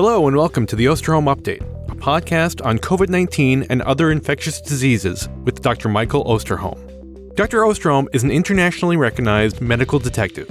[0.00, 4.60] Hello, and welcome to the Osterholm Update, a podcast on COVID 19 and other infectious
[4.60, 5.88] diseases with Dr.
[5.88, 7.34] Michael Osterholm.
[7.34, 7.62] Dr.
[7.62, 10.48] Osterholm is an internationally recognized medical detective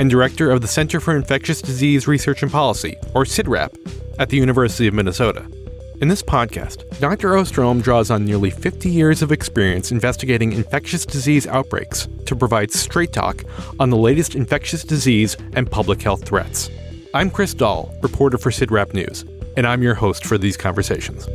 [0.00, 3.70] and director of the Center for Infectious Disease Research and Policy, or CIDRAP,
[4.18, 5.46] at the University of Minnesota.
[6.00, 7.34] In this podcast, Dr.
[7.34, 13.12] Osterholm draws on nearly 50 years of experience investigating infectious disease outbreaks to provide straight
[13.12, 13.44] talk
[13.78, 16.68] on the latest infectious disease and public health threats.
[17.12, 19.24] I'm Chris Dall, reporter for CIDRAP News,
[19.56, 21.28] and I'm your host for these conversations.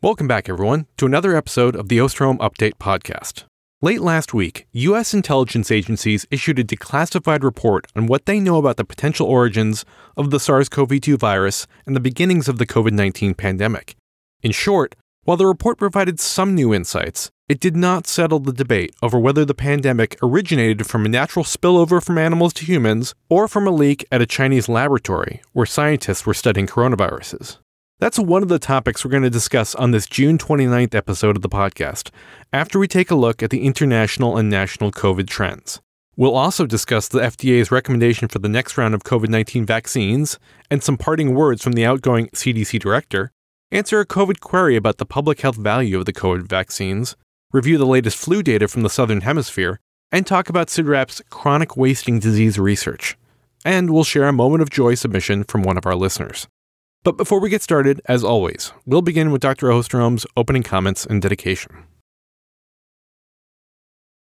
[0.00, 3.44] Welcome back, everyone, to another episode of the Osterholm Update podcast.
[3.82, 5.12] Late last week, U.S.
[5.12, 9.84] intelligence agencies issued a declassified report on what they know about the potential origins
[10.16, 13.94] of the SARS CoV 2 virus and the beginnings of the COVID 19 pandemic.
[14.42, 14.94] In short,
[15.24, 19.44] while the report provided some new insights, it did not settle the debate over whether
[19.44, 24.04] the pandemic originated from a natural spillover from animals to humans or from a leak
[24.10, 27.58] at a Chinese laboratory where scientists were studying coronaviruses.
[28.00, 31.42] That's one of the topics we're going to discuss on this June 29th episode of
[31.42, 32.10] the podcast,
[32.52, 35.80] after we take a look at the international and national COVID trends.
[36.16, 40.38] We'll also discuss the FDA's recommendation for the next round of COVID 19 vaccines
[40.70, 43.32] and some parting words from the outgoing CDC director,
[43.74, 47.16] answer a COVID query about the public health value of the COVID vaccines,
[47.52, 49.80] review the latest flu data from the Southern Hemisphere,
[50.12, 53.16] and talk about CIDRAP's chronic wasting disease research.
[53.64, 56.46] And we'll share a moment of joy submission from one of our listeners.
[57.02, 59.66] But before we get started, as always, we'll begin with Dr.
[59.68, 61.84] Osterholm's opening comments and dedication.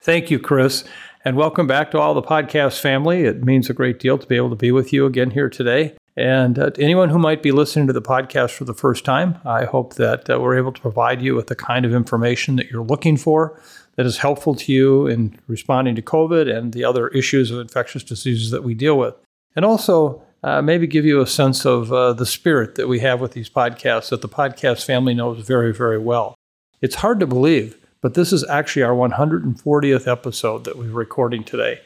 [0.03, 0.85] Thank you, Chris,
[1.25, 3.25] and welcome back to all the podcast family.
[3.25, 5.97] It means a great deal to be able to be with you again here today.
[6.19, 9.67] And uh, anyone who might be listening to the podcast for the first time, I
[9.67, 12.83] hope that uh, we're able to provide you with the kind of information that you're
[12.83, 13.63] looking for
[13.95, 18.03] that is helpful to you in responding to COVID and the other issues of infectious
[18.03, 19.15] diseases that we deal with.
[19.55, 23.21] And also, uh, maybe give you a sense of uh, the spirit that we have
[23.21, 26.34] with these podcasts that the podcast family knows very, very well.
[26.81, 31.81] It's hard to believe, but this is actually our 140th episode that we're recording today.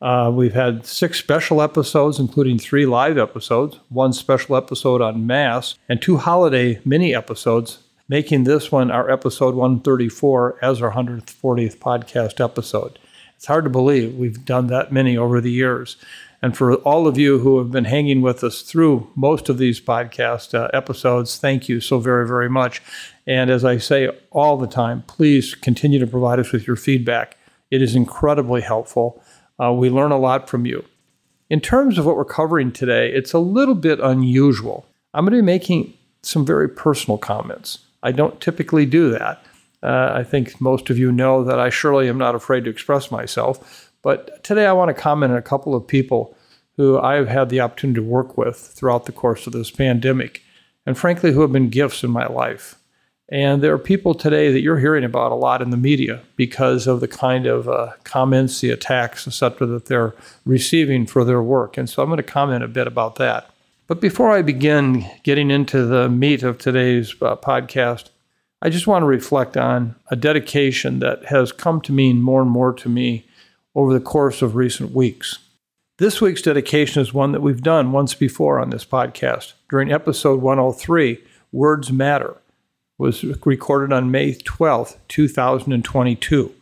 [0.00, 5.74] Uh, we've had six special episodes, including three live episodes, one special episode on mass,
[5.88, 12.42] and two holiday mini episodes, making this one our episode 134 as our 140th podcast
[12.42, 12.98] episode.
[13.36, 15.96] It's hard to believe we've done that many over the years.
[16.42, 19.80] And for all of you who have been hanging with us through most of these
[19.80, 22.80] podcast uh, episodes, thank you so very, very much.
[23.26, 27.36] And as I say all the time, please continue to provide us with your feedback.
[27.70, 29.22] It is incredibly helpful.
[29.60, 30.84] Uh, we learn a lot from you.
[31.50, 34.86] In terms of what we're covering today, it's a little bit unusual.
[35.12, 37.80] I'm going to be making some very personal comments.
[38.02, 39.44] I don't typically do that.
[39.82, 43.10] Uh, I think most of you know that I surely am not afraid to express
[43.10, 43.90] myself.
[44.02, 46.36] But today I want to comment on a couple of people
[46.76, 50.42] who I've had the opportunity to work with throughout the course of this pandemic,
[50.86, 52.76] and frankly, who have been gifts in my life.
[53.30, 56.88] And there are people today that you're hearing about a lot in the media because
[56.88, 60.14] of the kind of uh, comments, the attacks, etc., that they're
[60.44, 61.76] receiving for their work.
[61.76, 63.48] And so I'm going to comment a bit about that.
[63.86, 68.10] But before I begin getting into the meat of today's uh, podcast,
[68.62, 72.50] I just want to reflect on a dedication that has come to mean more and
[72.50, 73.26] more to me
[73.76, 75.38] over the course of recent weeks.
[75.98, 79.52] This week's dedication is one that we've done once before on this podcast.
[79.68, 81.18] During episode 103,
[81.52, 82.36] Words Matter
[83.00, 86.54] was recorded on May 12, 2022.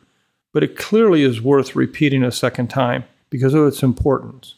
[0.53, 4.55] But it clearly is worth repeating a second time because of its importance.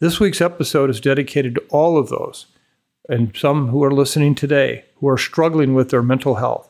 [0.00, 2.46] This week's episode is dedicated to all of those,
[3.08, 6.68] and some who are listening today, who are struggling with their mental health.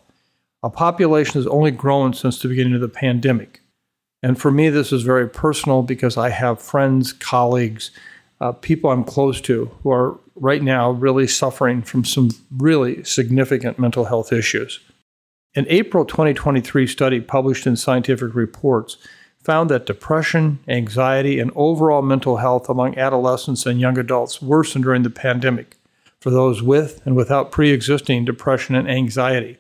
[0.63, 3.63] A population has only grown since the beginning of the pandemic.
[4.23, 7.91] And for me, this is very personal because I have friends, colleagues,
[8.41, 13.79] uh, people I'm close to who are right now really suffering from some really significant
[13.79, 14.81] mental health issues.
[15.55, 18.99] An April 2023 study published in Scientific Reports
[19.43, 25.03] found that depression, anxiety, and overall mental health among adolescents and young adults worsened during
[25.03, 25.77] the pandemic
[26.21, 29.57] for those with and without pre existing depression and anxiety.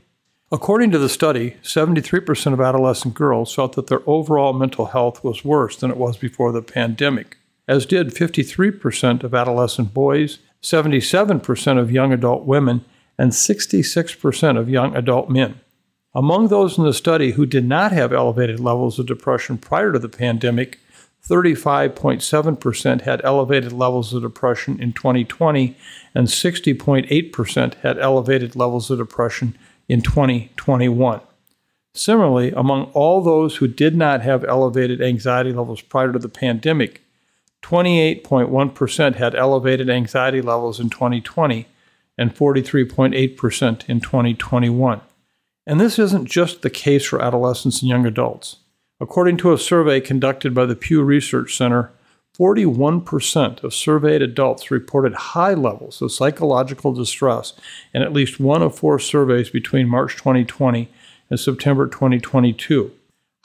[0.52, 5.44] According to the study, 73% of adolescent girls felt that their overall mental health was
[5.44, 7.36] worse than it was before the pandemic,
[7.68, 12.84] as did 53% of adolescent boys, 77% of young adult women,
[13.18, 15.60] and 66% of young adult men.
[16.14, 19.98] Among those in the study who did not have elevated levels of depression prior to
[19.98, 20.78] the pandemic,
[21.28, 25.76] 35.7% had elevated levels of depression in 2020,
[26.14, 29.58] and 60.8% had elevated levels of depression
[29.88, 31.20] in 2021.
[31.94, 37.02] Similarly, among all those who did not have elevated anxiety levels prior to the pandemic,
[37.66, 41.66] 28.1% had elevated anxiety levels in 2020
[42.16, 45.00] and 43.8% in 2021.
[45.66, 48.58] And this isn't just the case for adolescents and young adults.
[49.00, 51.90] According to a survey conducted by the Pew Research Center,
[52.38, 57.52] 41% of surveyed adults reported high levels of psychological distress
[57.92, 60.88] in at least one of four surveys between March 2020
[61.30, 62.92] and September 2022.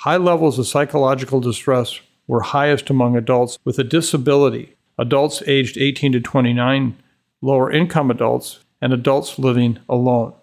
[0.01, 6.13] High levels of psychological distress were highest among adults with a disability, adults aged 18
[6.13, 6.95] to 29,
[7.41, 10.33] lower income adults, and adults living alone.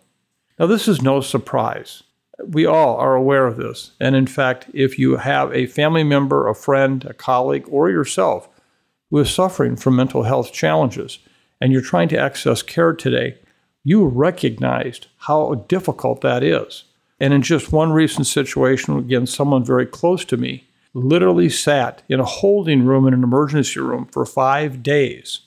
[0.58, 2.02] Now, this is no surprise.
[2.44, 3.92] We all are aware of this.
[4.00, 8.48] And in fact, if you have a family member, a friend, a colleague, or yourself
[9.10, 11.19] who is suffering from mental health challenges
[11.60, 13.38] and you're trying to access care today,
[13.82, 16.84] you recognized how difficult that is.
[17.20, 20.67] And in just one recent situation, again, someone very close to me
[21.04, 25.40] literally sat in a holding room in an emergency room for five days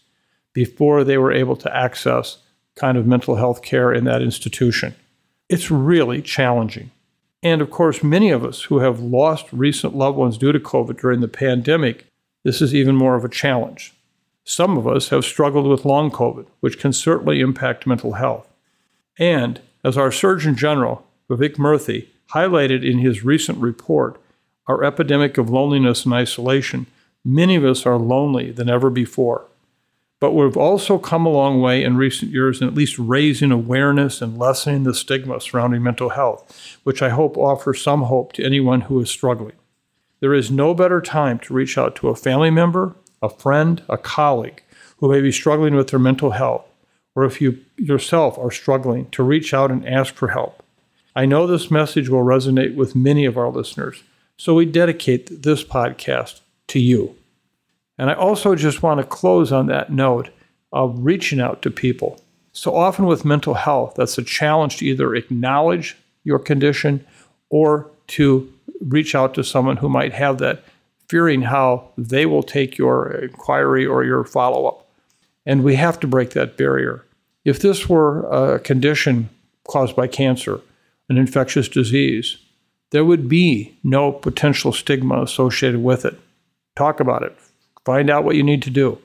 [0.54, 2.38] before they were able to access
[2.76, 4.96] kind of mental health care in that institution.
[5.50, 6.92] It's really challenging.
[7.44, 11.00] And of course, many of us who have lost recent loved ones due to COVID
[11.00, 12.06] during the pandemic,
[12.44, 13.94] this is even more of a challenge.
[14.44, 18.48] Some of us have struggled with long COVID, which can certainly impact mental health.
[19.20, 24.20] And as our Surgeon General, Vivek Murthy, highlighted in his recent report,
[24.68, 26.88] our epidemic of loneliness and isolation,
[27.26, 29.46] many of us are lonely than ever before.
[30.20, 34.22] But we've also come a long way in recent years in at least raising awareness
[34.22, 38.82] and lessening the stigma surrounding mental health, which I hope offers some hope to anyone
[38.82, 39.56] who is struggling.
[40.20, 43.98] There is no better time to reach out to a family member, a friend, a
[43.98, 44.62] colleague
[44.98, 46.68] who may be struggling with their mental health,
[47.16, 50.64] or if you yourself are struggling, to reach out and ask for help.
[51.16, 54.04] I know this message will resonate with many of our listeners,
[54.42, 57.16] so we dedicate this podcast to you.
[58.00, 60.32] And I also just want to close on that note
[60.74, 62.20] of reaching out to people.
[62.52, 67.06] So often with mental health, that's a challenge to either acknowledge your condition
[67.52, 70.64] or to reach out to someone who might have that,
[71.08, 74.90] fearing how they will take your inquiry or your follow up.
[75.46, 77.06] And we have to break that barrier.
[77.46, 79.30] If this were a condition
[79.68, 80.62] caused by cancer,
[81.10, 82.40] an infectious disease,
[82.92, 86.20] there would be no potential stigma associated with it.
[86.76, 87.38] Talk about it,
[87.86, 89.00] Find out what you need to do.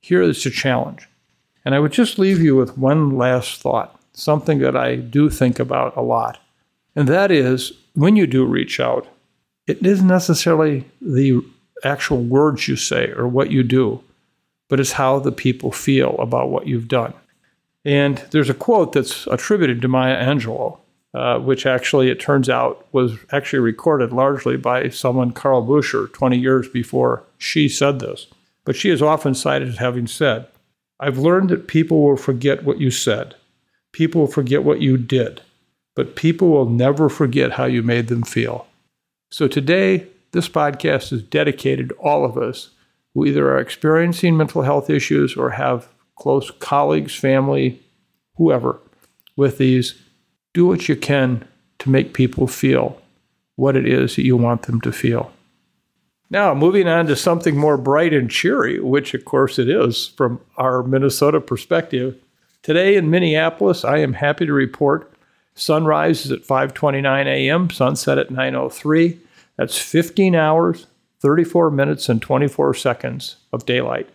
[0.00, 1.08] Here is a challenge.
[1.64, 5.58] And I would just leave you with one last thought, something that I do think
[5.58, 6.38] about a lot.
[6.94, 9.06] And that is when you do reach out,
[9.66, 11.42] it isn't necessarily the
[11.84, 14.02] actual words you say or what you do,
[14.68, 17.14] but it's how the people feel about what you've done.
[17.84, 20.78] And there's a quote that's attributed to Maya Angelou,
[21.14, 26.38] uh, which actually, it turns out, was actually recorded largely by someone, Carl Buehner, 20
[26.38, 28.26] years before she said this.
[28.64, 30.46] But she is often cited as having said,
[31.00, 33.34] I've learned that people will forget what you said,
[33.92, 35.40] people will forget what you did,
[35.96, 38.66] but people will never forget how you made them feel.
[39.30, 42.70] So today, this podcast is dedicated to all of us
[43.14, 47.80] who either are experiencing mental health issues or have close colleagues, family,
[48.36, 48.78] whoever
[49.36, 49.94] with these
[50.54, 51.46] do what you can
[51.78, 53.00] to make people feel
[53.56, 55.32] what it is that you want them to feel.
[56.30, 60.40] Now, moving on to something more bright and cheery, which of course it is from
[60.56, 62.16] our Minnesota perspective.
[62.62, 65.12] Today in Minneapolis, I am happy to report
[65.54, 69.18] sunrise is at 5:29 a.m., sunset at 9:03.
[69.56, 70.86] That's 15 hours,
[71.20, 74.08] 34 minutes and 24 seconds of daylight.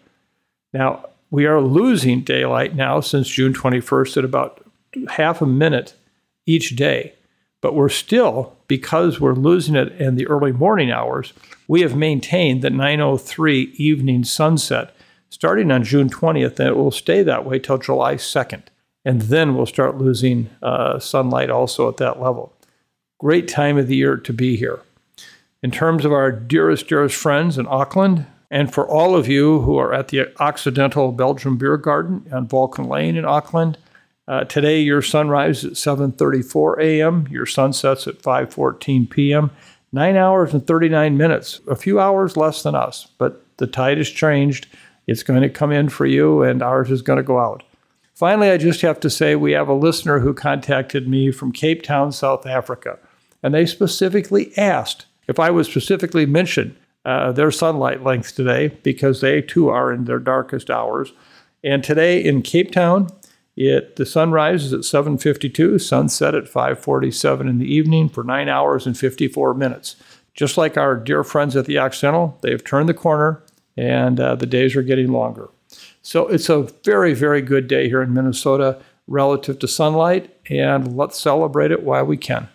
[0.71, 4.65] Now, we are losing daylight now since June 21st at about
[5.09, 5.95] half a minute
[6.45, 7.13] each day.
[7.61, 11.33] But we're still, because we're losing it in the early morning hours,
[11.67, 14.93] we have maintained the 903 evening sunset
[15.29, 18.63] starting on June 20th, and it will stay that way till July 2nd.
[19.03, 22.53] And then we'll start losing uh, sunlight also at that level.
[23.19, 24.81] Great time of the year to be here.
[25.63, 29.77] In terms of our dearest, dearest friends in Auckland, and for all of you who
[29.77, 33.77] are at the Occidental Belgium Beer Garden on Vulcan Lane in Auckland,
[34.27, 37.27] uh, today, your sunrise is at 7:34 a.m.
[37.29, 39.51] Your sunsets at 5:14 p.m.
[39.91, 41.59] Nine hours and 39 minutes.
[41.69, 44.67] A few hours less than us, but the tide has changed.
[45.07, 47.63] It's going to come in for you, and ours is going to go out.
[48.13, 51.83] Finally, I just have to say we have a listener who contacted me from Cape
[51.83, 52.97] Town, South Africa,
[53.41, 59.19] and they specifically asked if I would specifically mention uh, their sunlight length today because
[59.19, 61.11] they too are in their darkest hours.
[61.63, 63.09] And today in Cape Town,
[63.55, 68.85] it the sunrise is at 7:52, sunset at 5:47 in the evening for 9 hours
[68.87, 69.95] and 54 minutes.
[70.33, 73.43] Just like our dear friends at the Occidental, they have turned the corner.
[73.75, 75.49] and uh, the days are getting longer.
[76.03, 81.19] So it's a very, very good day here in Minnesota relative to sunlight, and let's
[81.19, 82.49] celebrate it while we can.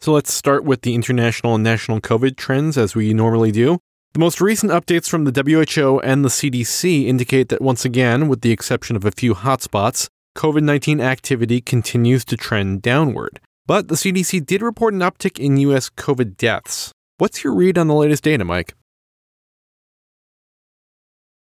[0.00, 3.80] So let's start with the international and national COVID trends as we normally do.
[4.12, 8.40] The most recent updates from the WHO and the CDC indicate that once again, with
[8.40, 13.38] the exception of a few hotspots, COVID 19 activity continues to trend downward.
[13.66, 15.90] But the CDC did report an uptick in U.S.
[15.90, 16.90] COVID deaths.
[17.18, 18.74] What's your read on the latest data, Mike?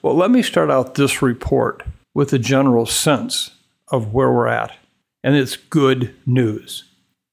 [0.01, 1.83] Well, let me start out this report
[2.15, 3.57] with a general sense
[3.89, 4.77] of where we're at.
[5.25, 6.85] And it's good news.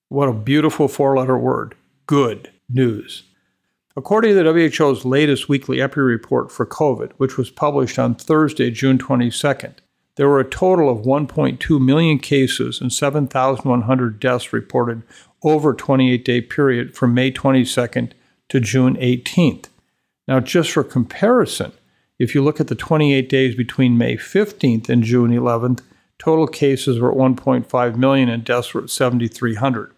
[0.08, 1.76] What a beautiful four letter word
[2.08, 3.29] good news.
[4.00, 8.72] According to the WHO's latest weekly EPI report for COVID, which was published on Thursday,
[8.72, 9.74] June 22nd,
[10.16, 15.04] there were a total of 1.2 million cases and 7,100 deaths reported
[15.44, 18.14] over a 28 day period from May 22nd
[18.48, 19.66] to June 18th.
[20.30, 21.74] Now, just for comparison,
[22.18, 25.82] if you look at the 28 days between May 15th and June 11th,
[26.18, 29.94] total cases were at 1.5 million and deaths were at 7,300.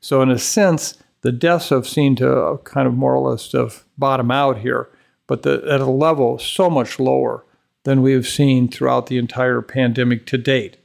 [0.00, 3.52] So, in a sense, the deaths have seemed to uh, kind of more or less
[3.52, 4.88] have bottom out here,
[5.26, 7.44] but the, at a level so much lower
[7.84, 10.76] than we have seen throughout the entire pandemic to date.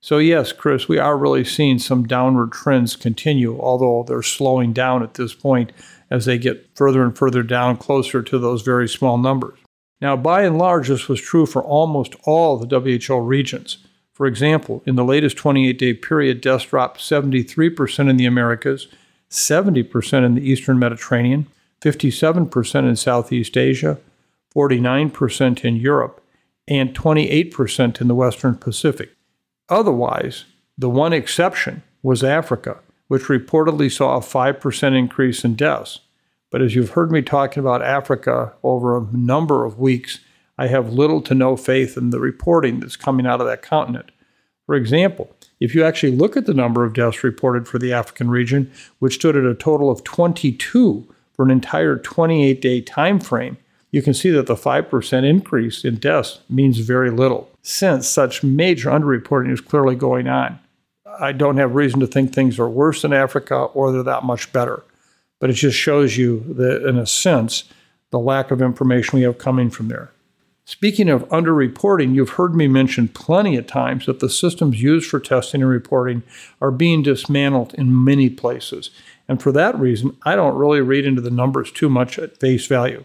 [0.00, 5.02] So, yes, Chris, we are really seeing some downward trends continue, although they're slowing down
[5.02, 5.70] at this point
[6.10, 9.58] as they get further and further down, closer to those very small numbers.
[10.00, 13.78] Now, by and large, this was true for almost all the WHO regions.
[14.12, 18.88] For example, in the latest 28 day period, deaths dropped 73% in the Americas,
[19.32, 21.46] 70% in the Eastern Mediterranean,
[21.80, 23.98] 57% in Southeast Asia,
[24.54, 26.22] 49% in Europe,
[26.68, 29.10] and 28% in the Western Pacific.
[29.68, 30.44] Otherwise,
[30.76, 36.00] the one exception was Africa, which reportedly saw a 5% increase in deaths.
[36.50, 40.20] But as you've heard me talking about Africa over a number of weeks,
[40.58, 44.12] I have little to no faith in the reporting that's coming out of that continent.
[44.66, 48.30] For example, if you actually look at the number of deaths reported for the African
[48.30, 53.56] region, which stood at a total of 22 for an entire 28 day time frame,
[53.90, 58.90] you can see that the 5% increase in deaths means very little, since such major
[58.90, 60.58] underreporting is clearly going on.
[61.20, 64.52] I don't have reason to think things are worse in Africa or they're that much
[64.52, 64.82] better
[65.42, 67.64] but it just shows you that, in a sense,
[68.10, 70.12] the lack of information we have coming from there.
[70.64, 75.18] Speaking of underreporting, you've heard me mention plenty of times that the systems used for
[75.18, 76.22] testing and reporting
[76.60, 78.90] are being dismantled in many places.
[79.26, 82.66] And for that reason, I don't really read into the numbers too much at face
[82.66, 83.04] value.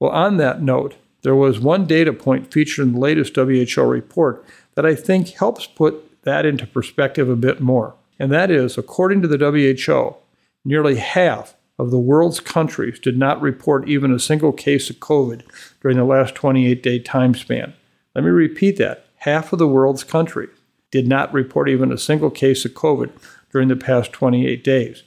[0.00, 4.44] Well, on that note, there was one data point featured in the latest WHO report
[4.74, 7.94] that I think helps put that into perspective a bit more.
[8.18, 10.16] And that is, according to the WHO,
[10.64, 15.42] nearly half of the world's countries did not report even a single case of COVID
[15.80, 17.74] during the last 28 day time span.
[18.14, 19.06] Let me repeat that.
[19.16, 20.50] Half of the world's countries
[20.90, 23.10] did not report even a single case of COVID
[23.52, 25.02] during the past 28 days.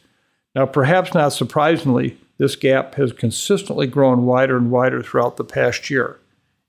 [0.55, 5.89] Now, perhaps not surprisingly, this gap has consistently grown wider and wider throughout the past
[5.89, 6.19] year.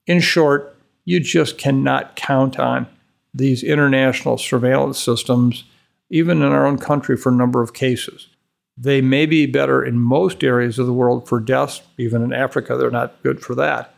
[0.07, 2.87] In short, you just cannot count on
[3.33, 5.65] these international surveillance systems,
[6.11, 8.29] even in our own country, for a number of cases.
[8.83, 12.79] They may be better in most areas of the world for deaths, even in Africa,
[12.79, 13.95] they're not good for that.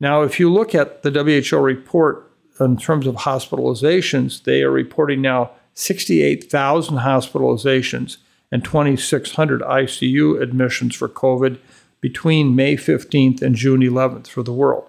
[0.00, 5.20] Now, if you look at the WHO report in terms of hospitalizations, they are reporting
[5.20, 8.16] now 68,000 hospitalizations
[8.50, 11.58] and 2,600 ICU admissions for COVID
[12.00, 14.88] between May 15th and June 11th for the world.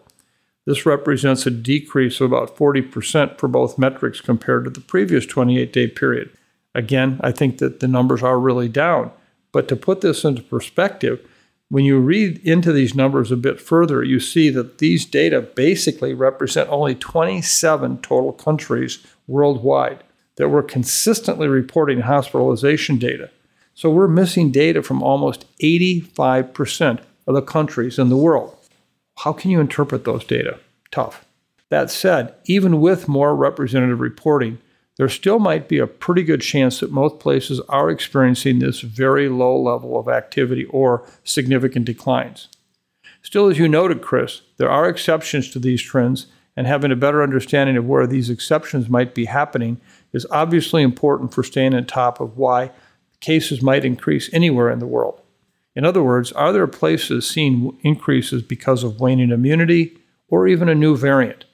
[0.66, 5.74] This represents a decrease of about 40% for both metrics compared to the previous 28
[5.74, 6.32] day period.
[6.74, 9.12] Again, I think that the numbers are really down.
[9.56, 11.26] But to put this into perspective,
[11.70, 16.14] when you read into these numbers a bit further, you see that these data basically
[16.14, 20.04] represent only 27 total countries worldwide
[20.36, 23.30] that were consistently reporting hospitalization data.
[23.74, 28.58] So we're missing data from almost 85% of the countries in the world.
[29.20, 30.60] How can you interpret those data?
[30.92, 31.24] Tough.
[31.70, 34.58] That said, even with more representative reporting,
[34.98, 39.28] there still might be a pretty good chance that most places are experiencing this very
[39.28, 42.48] low level of activity or significant declines.
[43.22, 47.22] Still, as you noted, Chris, there are exceptions to these trends, and having a better
[47.22, 49.82] understanding of where these exceptions might be happening
[50.14, 52.72] is obviously important for staying on top of why
[53.20, 55.20] cases might increase anywhere in the world.
[55.76, 59.98] In other words, are there places seeing increases because of waning immunity
[60.30, 61.45] or even a new variant?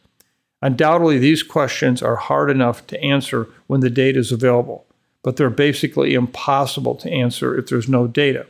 [0.62, 4.86] Undoubtedly, these questions are hard enough to answer when the data is available,
[5.24, 8.46] but they're basically impossible to answer if there's no data.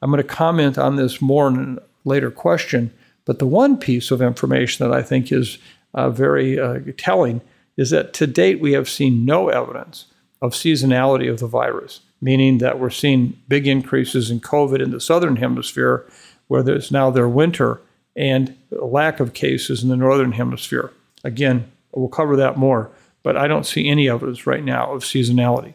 [0.00, 2.92] I'm going to comment on this more in a later question,
[3.24, 5.58] But the one piece of information that I think is
[5.94, 7.40] uh, very uh, telling
[7.76, 10.06] is that to date we have seen no evidence
[10.40, 15.00] of seasonality of the virus, meaning that we're seeing big increases in COVID in the
[15.00, 16.04] southern hemisphere,
[16.48, 17.80] where there's now their winter,
[18.16, 20.92] and a lack of cases in the northern hemisphere.
[21.24, 22.90] Again, we'll cover that more,
[23.22, 25.74] but I don't see any evidence right now of seasonality.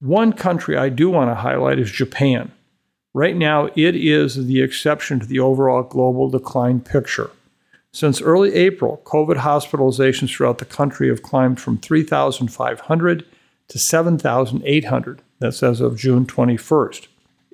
[0.00, 2.52] One country I do want to highlight is Japan.
[3.14, 7.30] Right now, it is the exception to the overall global decline picture.
[7.92, 13.24] Since early April, COVID hospitalizations throughout the country have climbed from 3,500
[13.68, 15.22] to 7,800.
[15.38, 17.06] That's as of June 21st.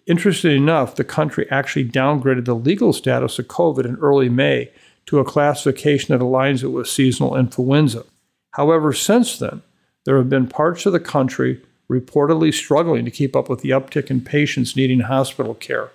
[0.06, 4.72] Interestingly enough, the country actually downgraded the legal status of COVID in early May
[5.06, 8.04] to a classification that aligns it with seasonal influenza.
[8.52, 9.62] However, since then,
[10.04, 14.10] there have been parts of the country reportedly struggling to keep up with the uptick
[14.10, 15.90] in patients needing hospital care.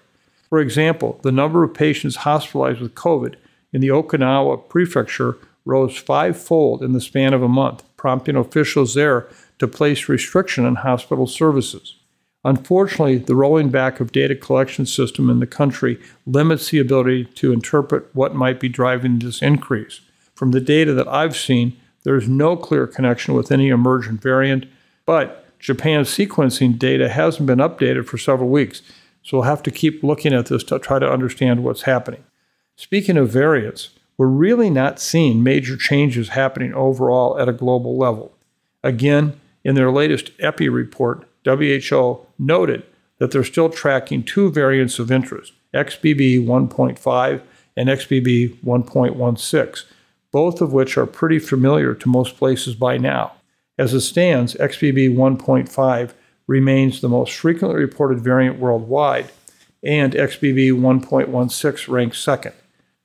[0.50, 3.36] For example, the number of patients hospitalized with COVID
[3.74, 9.28] in the Okinawa prefecture rose fivefold in the span of a month, prompting officials there
[9.60, 11.97] to place restriction on hospital services.
[12.48, 17.52] Unfortunately, the rolling back of data collection system in the country limits the ability to
[17.52, 20.00] interpret what might be driving this increase.
[20.34, 24.66] From the data that I've seen, there is no clear connection with any emergent variant,
[25.06, 28.82] but Japan's sequencing data hasn't been updated for several weeks,
[29.24, 32.24] so we'll have to keep looking at this to try to understand what's happening.
[32.78, 38.38] Speaking of variants, we're really not seeing major changes happening overall at a global level.
[38.86, 42.84] Again, in their latest EPI report, WHO noted
[43.20, 47.42] that they're still tracking two variants of interest, XBB 1.5
[47.76, 49.86] and XBB 1.16,
[50.32, 53.34] both of which are pretty familiar to most places by now.
[53.78, 56.14] As it stands, XBB 1.5
[56.48, 59.32] remains the most frequently reported variant worldwide,
[59.84, 62.54] and XBB 1.16 ranks second.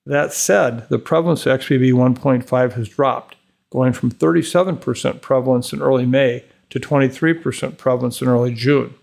[0.07, 3.37] That said, the prevalence of XBB 1.5 has dropped,
[3.71, 8.95] going from 37% prevalence in early May to 23% prevalence in early June.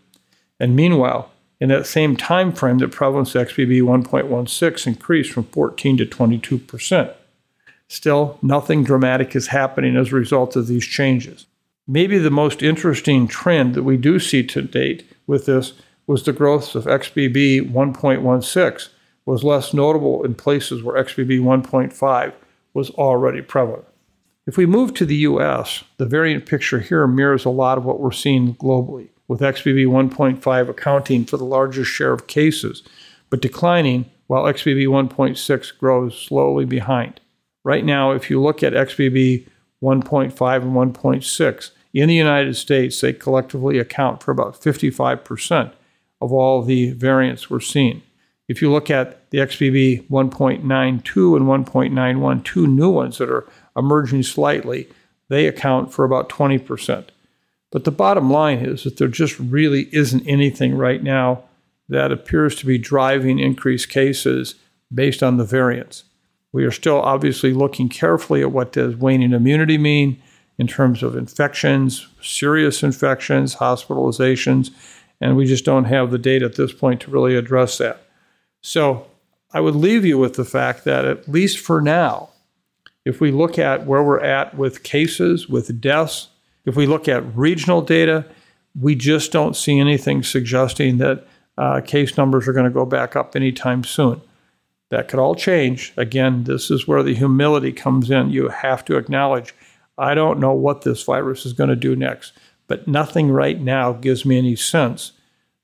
[0.60, 5.97] And meanwhile, in that same time frame, the prevalence of XBB 1.16 increased from 14
[5.97, 7.13] to 22%.
[7.88, 11.45] Still, nothing dramatic is happening as a result of these changes.
[11.88, 15.73] Maybe the most interesting trend that we do see to date with this
[16.08, 18.89] was the growth of XBB 1.16
[19.27, 22.34] was less notable in places where XBB 1.5
[22.73, 23.86] was already prevalent.
[24.49, 27.99] If we move to the US, the variant picture here mirrors a lot of what
[27.99, 32.81] we're seeing globally, with XBB 1.5 accounting for the largest share of cases,
[33.29, 37.21] but declining while XBB 1.6 grows slowly behind.
[37.63, 39.45] Right now, if you look at XBB
[39.83, 45.73] 1.5 and 1.6, in the United States, they collectively account for about 55%
[46.21, 48.01] of all the variants we're seeing.
[48.47, 50.63] If you look at the XBB 1.92
[51.38, 53.47] and 1.91, two new ones that are
[53.79, 54.87] emerging slightly,
[55.29, 57.05] they account for about 20%.
[57.71, 61.43] But the bottom line is that there just really isn't anything right now
[61.87, 64.55] that appears to be driving increased cases
[64.93, 66.03] based on the variants.
[66.51, 70.21] We are still obviously looking carefully at what does waning immunity mean
[70.57, 74.71] in terms of infections, serious infections, hospitalizations,
[75.21, 78.01] and we just don't have the data at this point to really address that.
[78.61, 79.07] So
[79.51, 82.29] I would leave you with the fact that, at least for now,
[83.05, 86.27] if we look at where we're at with cases, with deaths,
[86.65, 88.25] if we look at regional data,
[88.79, 91.25] we just don't see anything suggesting that
[91.57, 94.21] uh, case numbers are going to go back up anytime soon.
[94.89, 95.93] That could all change.
[95.97, 98.31] Again, this is where the humility comes in.
[98.31, 99.53] You have to acknowledge
[99.97, 102.31] I don't know what this virus is going to do next,
[102.67, 105.12] but nothing right now gives me any sense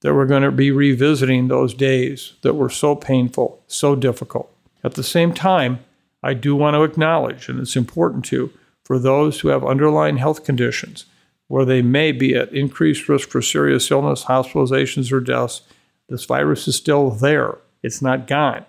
[0.02, 4.52] that we're going to be revisiting those days that were so painful, so difficult.
[4.84, 5.80] At the same time,
[6.26, 8.52] I do want to acknowledge, and it's important to,
[8.84, 11.06] for those who have underlying health conditions
[11.48, 15.62] where they may be at increased risk for serious illness, hospitalizations, or deaths,
[16.10, 17.60] this virus is still there.
[17.84, 18.66] It's not gone.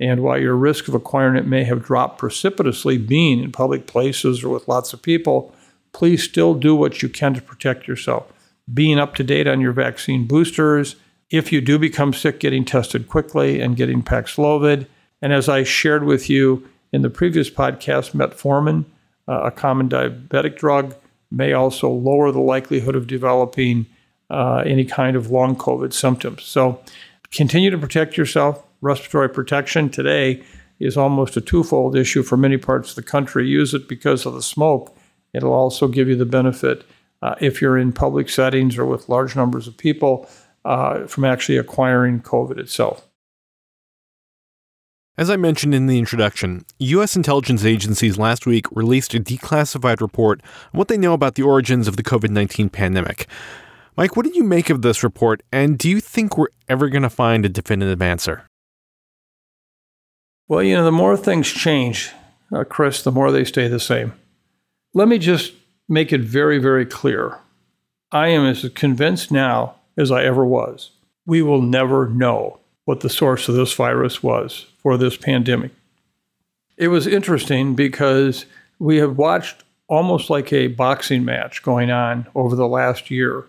[0.00, 4.42] And while your risk of acquiring it may have dropped precipitously being in public places
[4.42, 5.54] or with lots of people,
[5.92, 8.32] please still do what you can to protect yourself.
[8.74, 10.96] Being up to date on your vaccine boosters,
[11.30, 14.88] if you do become sick, getting tested quickly and getting Paxlovid.
[15.22, 18.84] And as I shared with you in the previous podcast, metformin,
[19.26, 20.94] uh, a common diabetic drug,
[21.30, 23.86] may also lower the likelihood of developing
[24.30, 26.44] uh, any kind of long COVID symptoms.
[26.44, 26.82] So
[27.30, 30.42] continue to protect yourself respiratory protection today
[30.78, 33.48] is almost a twofold issue for many parts of the country.
[33.48, 34.96] Use it because of the smoke.
[35.32, 36.84] It'll also give you the benefit
[37.20, 40.28] uh, if you're in public settings or with large numbers of people
[40.64, 43.07] uh, from actually acquiring COVID itself.
[45.18, 47.16] As I mentioned in the introduction, U.S.
[47.16, 50.40] intelligence agencies last week released a declassified report
[50.72, 53.26] on what they know about the origins of the COVID 19 pandemic.
[53.96, 57.02] Mike, what did you make of this report, and do you think we're ever going
[57.02, 58.46] to find a definitive answer?
[60.46, 62.12] Well, you know, the more things change,
[62.54, 64.12] uh, Chris, the more they stay the same.
[64.94, 65.52] Let me just
[65.88, 67.40] make it very, very clear.
[68.12, 70.92] I am as convinced now as I ever was.
[71.26, 75.72] We will never know what the source of this virus was for this pandemic.
[76.76, 78.46] It was interesting because
[78.78, 83.46] we have watched almost like a boxing match going on over the last year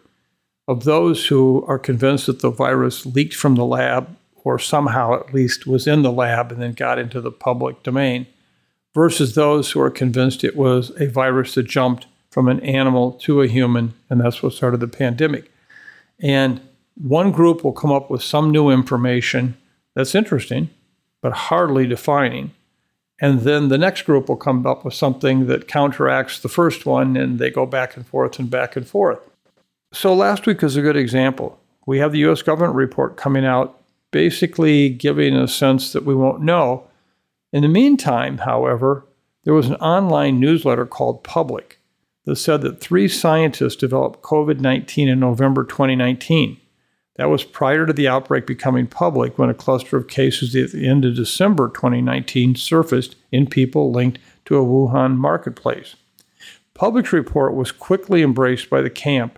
[0.68, 5.34] of those who are convinced that the virus leaked from the lab or somehow at
[5.34, 8.26] least was in the lab and then got into the public domain
[8.94, 13.42] versus those who are convinced it was a virus that jumped from an animal to
[13.42, 15.52] a human and that's what started the pandemic.
[16.22, 16.62] And
[16.96, 19.58] one group will come up with some new information
[19.96, 20.70] that's interesting,
[21.22, 22.52] but hardly defining.
[23.22, 27.18] And then the next group will come up with something that counteracts the first one,
[27.18, 29.20] and they go back and forth and back and forth.
[29.92, 31.60] So last week is a good example.
[31.86, 36.42] We have the US government report coming out, basically giving a sense that we won't
[36.42, 36.88] know.
[37.52, 39.06] In the meantime, however,
[39.44, 41.80] there was an online newsletter called Public
[42.26, 46.59] that said that three scientists developed COVID 19 in November 2019.
[47.20, 50.88] That was prior to the outbreak becoming public when a cluster of cases at the
[50.88, 55.98] end of December 2019 surfaced in people linked to a Wuhan marketplace.
[56.74, 59.38] Public's report was quickly embraced by the camp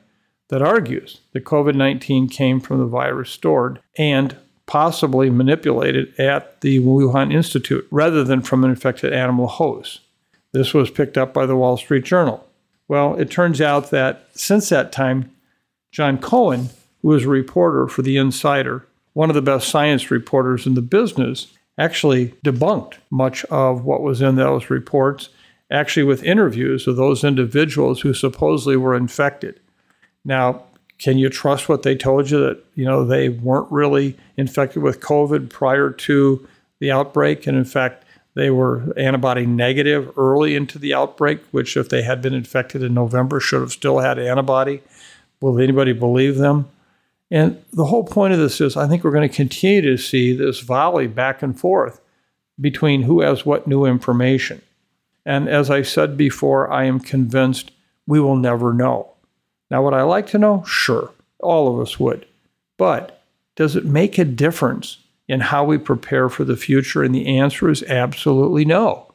[0.49, 6.81] that argues that COVID 19 came from the virus stored and possibly manipulated at the
[6.81, 10.01] Wuhan Institute rather than from an infected animal host.
[10.51, 12.47] This was picked up by the Wall Street Journal.
[12.87, 15.31] Well, it turns out that since that time,
[15.91, 16.69] John Cohen
[17.01, 20.81] who was a reporter for The Insider, one of the best science reporters in the
[20.81, 25.29] business, actually debunked much of what was in those reports,
[25.69, 29.59] actually, with interviews of those individuals who supposedly were infected.
[30.23, 30.63] Now,
[30.99, 34.99] can you trust what they told you that you know they weren't really infected with
[34.99, 36.47] COVID prior to
[36.79, 41.89] the outbreak, and in fact they were antibody negative early into the outbreak, which if
[41.89, 44.81] they had been infected in November should have still had antibody.
[45.41, 46.69] Will anybody believe them?
[47.31, 50.33] And the whole point of this is I think we're going to continue to see
[50.33, 52.01] this volley back and forth
[52.59, 54.61] between who has what new information.
[55.25, 57.71] And as I said before, I am convinced
[58.05, 59.13] we will never know.
[59.69, 60.63] Now, would I like to know?
[60.65, 62.25] Sure, all of us would.
[62.77, 63.23] But
[63.55, 67.03] does it make a difference in how we prepare for the future?
[67.03, 69.13] And the answer is absolutely no.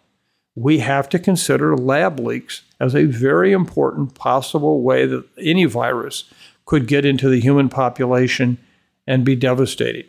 [0.54, 6.24] We have to consider lab leaks as a very important possible way that any virus
[6.66, 8.58] could get into the human population
[9.06, 10.04] and be devastating.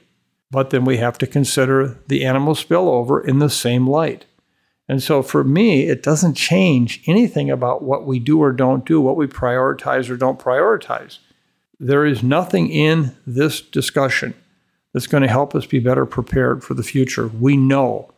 [0.50, 4.26] But then we have to consider the animal spillover in the same light.
[4.89, 9.02] And so for me, it doesn't change anything about what we do or don't do,
[9.02, 11.20] what we prioritize or don't prioritize.
[11.80, 14.34] There is nothing in this discussion
[14.93, 17.28] that's going to help us be better prepared for the future.
[17.28, 18.13] We know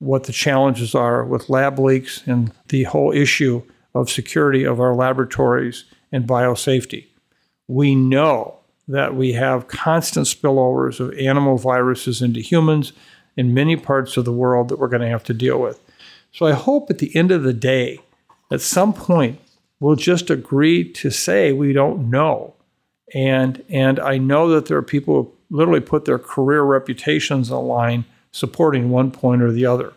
[0.00, 3.62] what the challenges are with lab leaks and the whole issue
[3.94, 7.06] of security of our laboratories and biosafety
[7.68, 8.56] we know
[8.88, 12.92] that we have constant spillovers of animal viruses into humans
[13.36, 15.80] in many parts of the world that we're going to have to deal with.
[16.32, 18.00] So I hope at the end of the day,
[18.50, 19.38] at some point,
[19.78, 22.54] we'll just agree to say we don't know.
[23.14, 27.62] And, and I know that there are people who literally put their career reputations on
[27.62, 29.92] the line supporting one point or the other.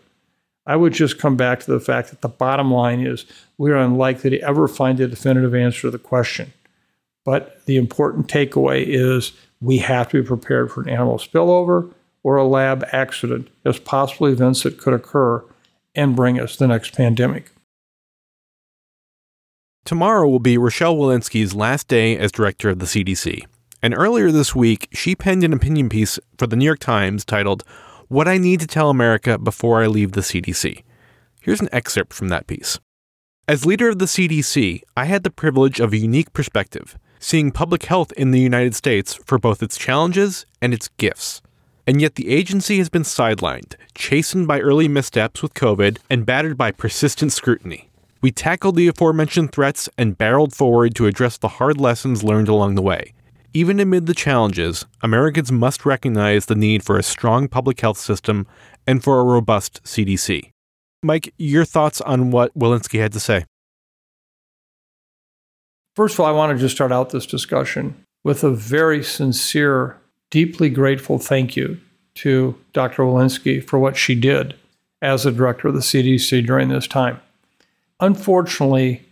[0.66, 3.26] I would just come back to the fact that the bottom line is
[3.58, 6.52] we are unlikely to ever find a definitive answer to the question.
[7.24, 12.36] But the important takeaway is we have to be prepared for an animal spillover or
[12.36, 15.44] a lab accident as possible events that could occur
[15.94, 17.50] and bring us the next pandemic.
[19.84, 23.44] Tomorrow will be Rochelle Walensky's last day as director of the CDC.
[23.82, 27.64] And earlier this week, she penned an opinion piece for the New York Times titled,
[28.06, 30.84] What I Need to Tell America Before I Leave the CDC.
[31.40, 32.78] Here's an excerpt from that piece.
[33.48, 37.84] As leader of the CDC, I had the privilege of a unique perspective seeing public
[37.84, 41.40] health in the United States for both its challenges and its gifts.
[41.86, 46.58] And yet the agency has been sidelined, chastened by early missteps with COVID, and battered
[46.58, 47.88] by persistent scrutiny.
[48.20, 52.74] We tackled the aforementioned threats and barreled forward to address the hard lessons learned along
[52.74, 53.14] the way.
[53.54, 58.46] Even amid the challenges, Americans must recognize the need for a strong public health system
[58.86, 60.50] and for a robust CDC.
[61.02, 63.44] Mike, your thoughts on what Walensky had to say?
[65.94, 69.98] First of all, I want to just start out this discussion with a very sincere,
[70.30, 71.78] deeply grateful thank you
[72.14, 73.02] to Dr.
[73.02, 74.54] Walensky for what she did
[75.02, 77.20] as the director of the CDC during this time.
[78.00, 79.02] Unfortunately,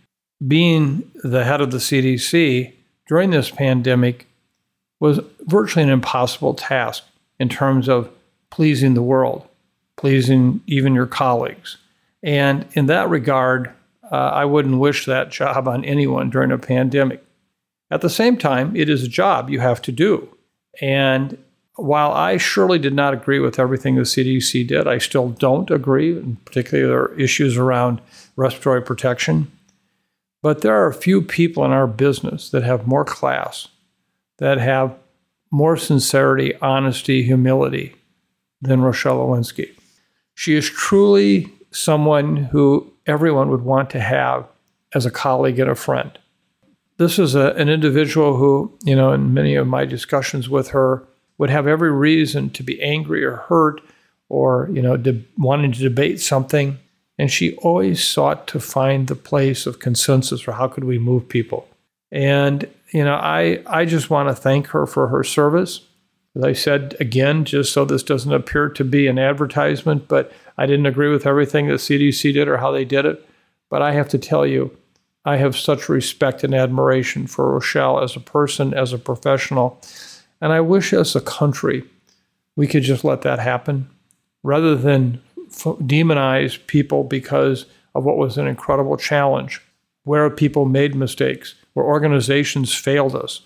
[0.47, 2.73] being the head of the CDC
[3.07, 4.27] during this pandemic
[4.99, 7.03] was virtually an impossible task
[7.39, 8.09] in terms of
[8.49, 9.47] pleasing the world,
[9.97, 11.77] pleasing even your colleagues.
[12.23, 13.71] And in that regard,
[14.11, 17.23] uh, I wouldn't wish that job on anyone during a pandemic.
[17.89, 20.35] At the same time, it is a job you have to do.
[20.81, 21.37] And
[21.75, 26.17] while I surely did not agree with everything the CDC did, I still don't agree,
[26.17, 28.01] and particularly there are issues around
[28.35, 29.51] respiratory protection.
[30.41, 33.67] But there are a few people in our business that have more class,
[34.39, 34.95] that have
[35.51, 37.95] more sincerity, honesty, humility
[38.61, 39.71] than Rochelle Walensky.
[40.33, 44.47] She is truly someone who everyone would want to have
[44.93, 46.17] as a colleague and a friend.
[46.97, 51.03] This is a, an individual who, you know, in many of my discussions with her,
[51.37, 53.81] would have every reason to be angry or hurt
[54.29, 56.77] or, you know, de- wanting to debate something.
[57.17, 61.27] And she always sought to find the place of consensus for how could we move
[61.27, 61.67] people.
[62.11, 65.81] And, you know, I, I just want to thank her for her service.
[66.35, 70.31] As I said again, just so this doesn't appear to be an advertisement, but
[70.61, 73.27] I didn't agree with everything the CDC did or how they did it.
[73.71, 74.77] But I have to tell you,
[75.25, 79.81] I have such respect and admiration for Rochelle as a person, as a professional.
[80.39, 81.83] And I wish as a country
[82.55, 83.89] we could just let that happen
[84.43, 89.63] rather than f- demonize people because of what was an incredible challenge,
[90.03, 93.41] where people made mistakes, where organizations failed us.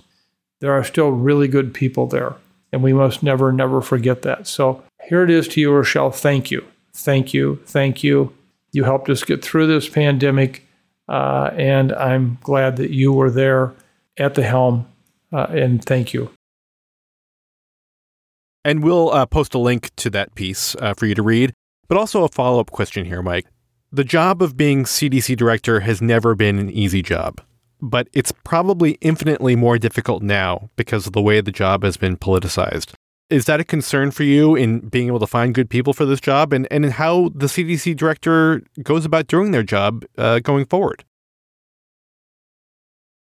[0.60, 2.36] There are still really good people there,
[2.73, 4.47] and we must never, never forget that.
[4.47, 6.12] So here it is to you, Rochelle.
[6.12, 6.65] Thank you.
[6.95, 7.62] Thank you.
[7.65, 8.34] Thank you.
[8.71, 10.65] You helped us get through this pandemic,
[11.10, 13.73] uh, and I'm glad that you were there
[14.17, 14.88] at the helm,
[15.31, 16.31] uh, and thank you.
[18.63, 21.53] And we'll uh, post a link to that piece uh, for you to read.
[21.88, 23.45] But also a follow up question here, Mike.
[23.91, 27.41] The job of being CDC director has never been an easy job,
[27.79, 32.17] but it's probably infinitely more difficult now because of the way the job has been
[32.17, 32.93] politicized.
[33.29, 36.21] Is that a concern for you in being able to find good people for this
[36.21, 41.03] job and, and how the CDC director goes about doing their job uh, going forward?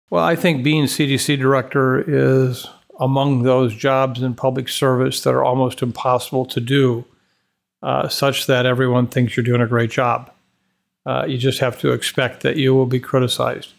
[0.10, 2.66] Well, I think being CDC director is
[3.00, 7.06] among those jobs in public service that are almost impossible to do,
[7.84, 10.32] uh, such that everyone thinks you're doing a great job.
[11.06, 13.74] Uh, you just have to expect that you will be criticized.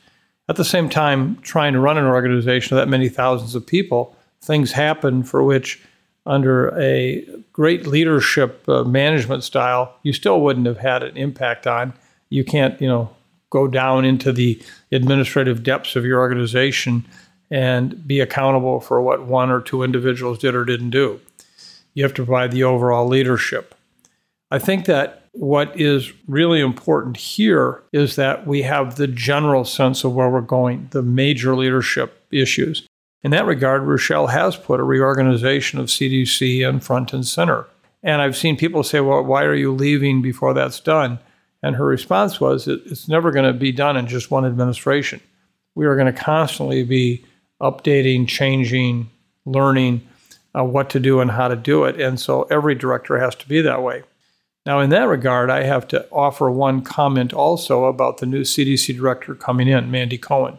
[0.48, 4.16] At the same time, trying to run an organization of that many thousands of people,
[4.42, 5.82] things happen for which,
[6.30, 11.92] under a great leadership uh, management style, you still wouldn't have had an impact on.
[12.28, 13.10] You can't, you know,
[13.50, 14.62] go down into the
[14.92, 17.04] administrative depths of your organization
[17.50, 21.20] and be accountable for what one or two individuals did or didn't do.
[21.94, 23.74] You have to provide the overall leadership.
[24.52, 30.04] I think that what is really important here is that we have the general sense
[30.04, 32.86] of where we're going, the major leadership issues.
[33.22, 37.66] In that regard, Rochelle has put a reorganization of CDC in front and center.
[38.02, 41.18] And I've seen people say, well, why are you leaving before that's done?
[41.62, 45.20] And her response was, it's never going to be done in just one administration.
[45.74, 47.24] We are going to constantly be
[47.60, 49.10] updating, changing,
[49.44, 50.06] learning
[50.58, 52.00] uh, what to do and how to do it.
[52.00, 54.02] And so every director has to be that way.
[54.66, 58.94] Now, in that regard, I have to offer one comment also about the new CDC
[58.96, 60.58] director coming in, Mandy Cohen.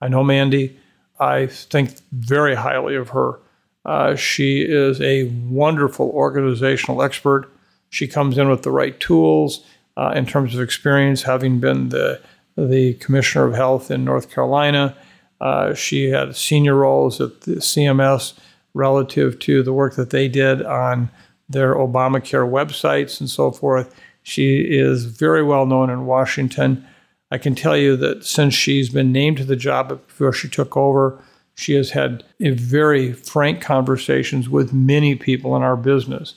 [0.00, 0.78] I know Mandy.
[1.24, 3.40] I think very highly of her.
[3.84, 7.50] Uh, she is a wonderful organizational expert.
[7.90, 9.64] She comes in with the right tools
[9.96, 12.20] uh, in terms of experience, having been the
[12.56, 14.96] the commissioner of health in North Carolina,
[15.40, 18.34] uh, she had senior roles at the CMS
[18.74, 21.10] relative to the work that they did on
[21.48, 23.94] their Obamacare websites and so forth.
[24.22, 26.86] She is very well known in Washington.
[27.34, 30.76] I can tell you that since she's been named to the job before she took
[30.76, 31.20] over,
[31.56, 36.34] she has had very frank conversations with many people in our business,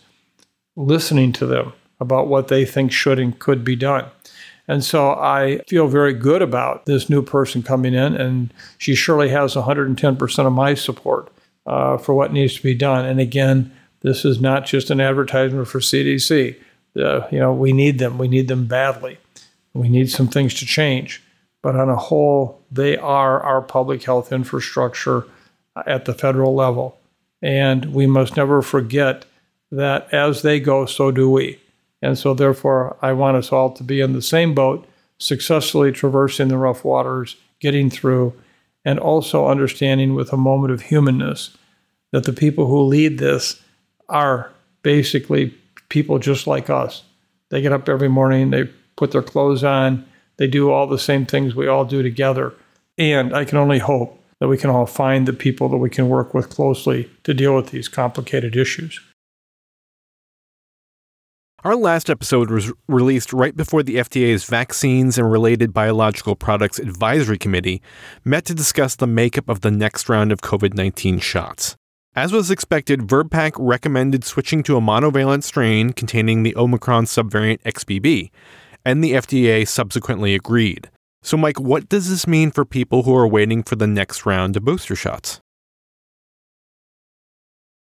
[0.76, 4.06] listening to them about what they think should and could be done.
[4.68, 9.30] And so I feel very good about this new person coming in, and she surely
[9.30, 11.32] has 110% of my support
[11.68, 13.06] uh, for what needs to be done.
[13.06, 16.56] And again, this is not just an advertisement for CDC.
[17.00, 18.18] Uh, you know, we need them.
[18.18, 19.20] We need them badly.
[19.78, 21.22] We need some things to change.
[21.62, 25.26] But on a whole, they are our public health infrastructure
[25.76, 26.98] uh, at the federal level.
[27.42, 29.26] And we must never forget
[29.72, 31.60] that as they go, so do we.
[32.02, 34.88] And so, therefore, I want us all to be in the same boat,
[35.18, 38.34] successfully traversing the rough waters, getting through,
[38.86, 41.58] and also understanding with a moment of humanness
[42.12, 43.62] that the people who lead this
[44.10, 44.52] are
[44.84, 45.54] basically
[45.90, 47.04] people just like us.
[47.50, 50.06] They get up every morning, they put their clothes on,
[50.36, 52.54] they do all the same things we all do together.
[52.98, 56.10] And I can only hope that we can all find the people that we can
[56.10, 59.00] work with closely to deal with these complicated issues.
[61.64, 67.40] Our last episode was released right before the FDA's Vaccines and Related Biological Products Advisory
[67.40, 67.82] Committee
[68.24, 71.76] met to discuss the makeup of the next round of COVID 19 shots.
[72.16, 78.30] As was expected, VRBPAC recommended switching to a monovalent strain containing the Omicron subvariant XBB,
[78.88, 80.90] and the FDA subsequently agreed.
[81.22, 84.56] So, Mike, what does this mean for people who are waiting for the next round
[84.56, 85.42] of booster shots?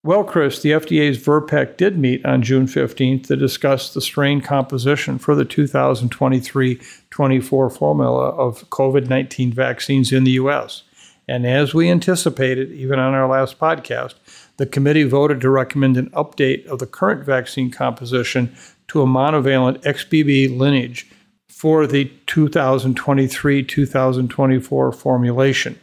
[0.04, 5.18] Well, Chris, the FDA's VRBPAC did meet on June 15th to discuss the strain composition
[5.18, 10.84] for the 2023 24 formula of COVID 19 vaccines in the U.S.
[11.30, 14.16] And as we anticipated, even on our last podcast,
[14.58, 18.54] the committee voted to recommend an update of the current vaccine composition
[18.90, 21.10] to a monovalent XBB lineage
[21.48, 25.80] for the 2023 2024 formulation.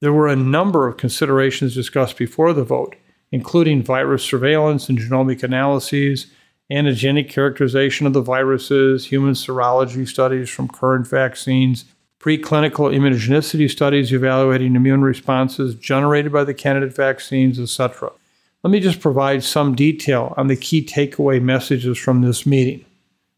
[0.00, 2.96] There were a number of considerations discussed before the vote
[3.30, 6.28] including virus surveillance and genomic analyses,
[6.70, 11.84] antigenic characterization of the viruses, human serology studies from current vaccines,
[12.20, 18.10] preclinical immunogenicity studies evaluating immune responses generated by the candidate vaccines, etc.
[18.64, 22.84] Let me just provide some detail on the key takeaway messages from this meeting.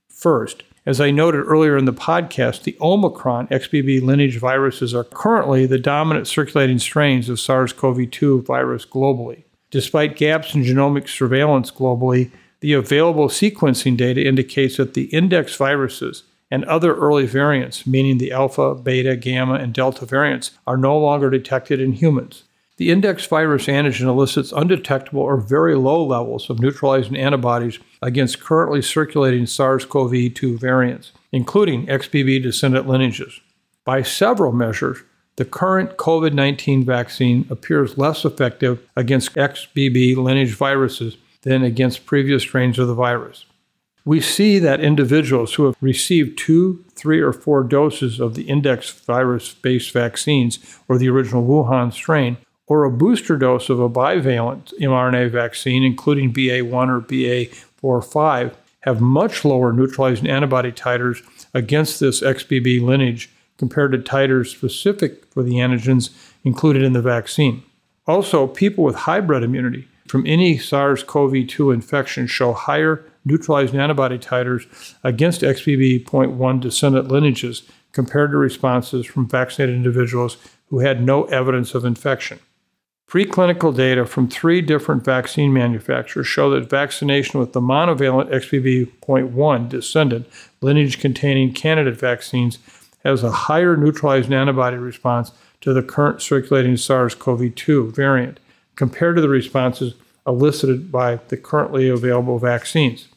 [0.08, 5.66] First, as I noted earlier in the podcast, the Omicron XBB lineage viruses are currently
[5.66, 9.44] the dominant circulating strains of SARS CoV 2 virus globally.
[9.70, 12.30] Despite gaps in genomic surveillance globally,
[12.60, 18.32] the available sequencing data indicates that the index viruses and other early variants, meaning the
[18.32, 22.44] alpha, beta, gamma, and delta variants, are no longer detected in humans.
[22.80, 28.80] The index virus antigen elicits undetectable or very low levels of neutralizing antibodies against currently
[28.80, 33.38] circulating SARS CoV 2 variants, including XBB descendant lineages.
[33.84, 35.02] By several measures,
[35.36, 42.44] the current COVID 19 vaccine appears less effective against XBB lineage viruses than against previous
[42.44, 43.44] strains of the virus.
[44.06, 48.90] We see that individuals who have received two, three, or four doses of the index
[48.90, 52.38] virus based vaccines or the original Wuhan strain,
[52.70, 59.44] or a booster dose of a bivalent mRNA vaccine, including BA1 or BA45, have much
[59.44, 61.20] lower neutralizing antibody titers
[61.52, 63.28] against this XBB lineage
[63.58, 66.10] compared to titers specific for the antigens
[66.44, 67.60] included in the vaccine.
[68.06, 74.16] Also, people with hybrid immunity from any SARS CoV 2 infection show higher neutralizing antibody
[74.16, 80.36] titers against XBB.1 descendant lineages compared to responses from vaccinated individuals
[80.68, 82.38] who had no evidence of infection.
[83.10, 90.28] Preclinical data from three different vaccine manufacturers show that vaccination with the monovalent XBB.1 descendant
[90.60, 92.60] lineage containing candidate vaccines
[93.02, 98.38] has a higher neutralizing antibody response to the current circulating SARS CoV 2 variant
[98.76, 99.94] compared to the responses
[100.24, 103.08] elicited by the currently available vaccines.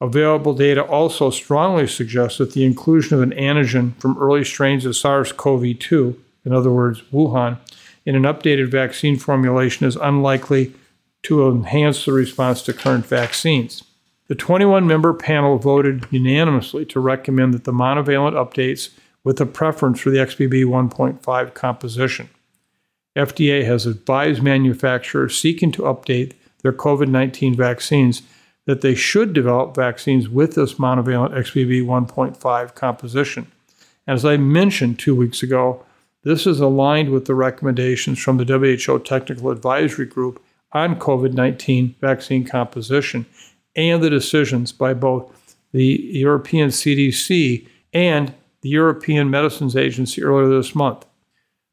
[0.00, 4.96] Available data also strongly suggests that the inclusion of an antigen from early strains of
[4.96, 7.58] SARS CoV 2, in other words, Wuhan,
[8.06, 10.72] in an updated vaccine formulation is unlikely
[11.22, 13.82] to enhance the response to current vaccines.
[14.28, 18.90] The 21 member panel voted unanimously to recommend that the monovalent updates
[19.22, 22.28] with a preference for the XBB 1.5 composition.
[23.16, 28.22] FDA has advised manufacturers seeking to update their COVID 19 vaccines
[28.66, 33.46] that they should develop vaccines with this monovalent XBB 1.5 composition.
[34.06, 35.84] As I mentioned two weeks ago,
[36.24, 41.94] this is aligned with the recommendations from the WHO Technical Advisory Group on COVID 19
[42.00, 43.26] vaccine composition
[43.76, 48.32] and the decisions by both the European CDC and
[48.62, 51.04] the European Medicines Agency earlier this month.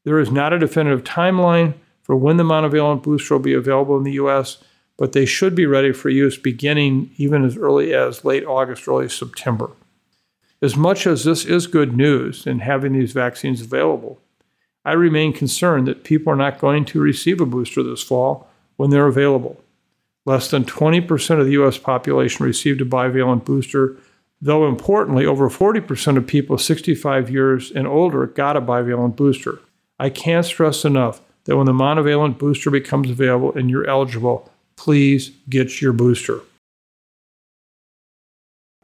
[0.04, 4.02] There is not a definitive timeline for when the monovalent booster will be available in
[4.02, 4.58] the U.S.,
[4.98, 9.08] but they should be ready for use beginning even as early as late August, early
[9.08, 9.70] September.
[10.60, 14.20] As much as this is good news in having these vaccines available,
[14.84, 18.90] I remain concerned that people are not going to receive a booster this fall when
[18.90, 19.62] they're available.
[20.24, 21.78] Less than 20% of the U.S.
[21.78, 23.96] population received a bivalent booster
[24.42, 29.60] though importantly, over 40% of people 65 years and older got a bivalent booster.
[30.00, 35.30] I can't stress enough that when the monovalent booster becomes available and you're eligible, please
[35.48, 36.40] get your booster.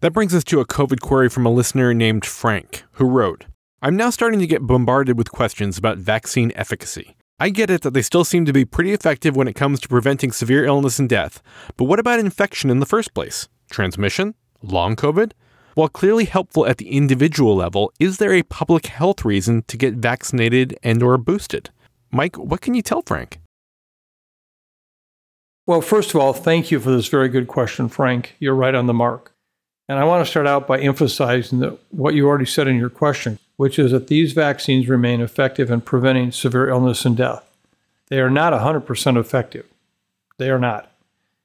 [0.00, 3.46] That brings us to a COVID query from a listener named Frank, who wrote
[3.80, 7.14] I'm now starting to get bombarded with questions about vaccine efficacy.
[7.38, 9.88] I get it that they still seem to be pretty effective when it comes to
[9.88, 11.40] preventing severe illness and death,
[11.76, 13.48] but what about infection in the first place?
[13.70, 14.34] Transmission?
[14.62, 15.30] Long COVID?
[15.74, 19.94] While clearly helpful at the individual level, is there a public health reason to get
[19.94, 21.70] vaccinated and or boosted?
[22.10, 23.38] Mike, what can you tell Frank?
[25.68, 28.34] Well, first of all, thank you for this very good question, Frank.
[28.40, 29.36] You're right on the mark.
[29.88, 32.90] And I want to start out by emphasizing that what you already said in your
[32.90, 37.44] question, which is that these vaccines remain effective in preventing severe illness and death.
[38.06, 39.66] They are not 100% effective.
[40.38, 40.92] They are not.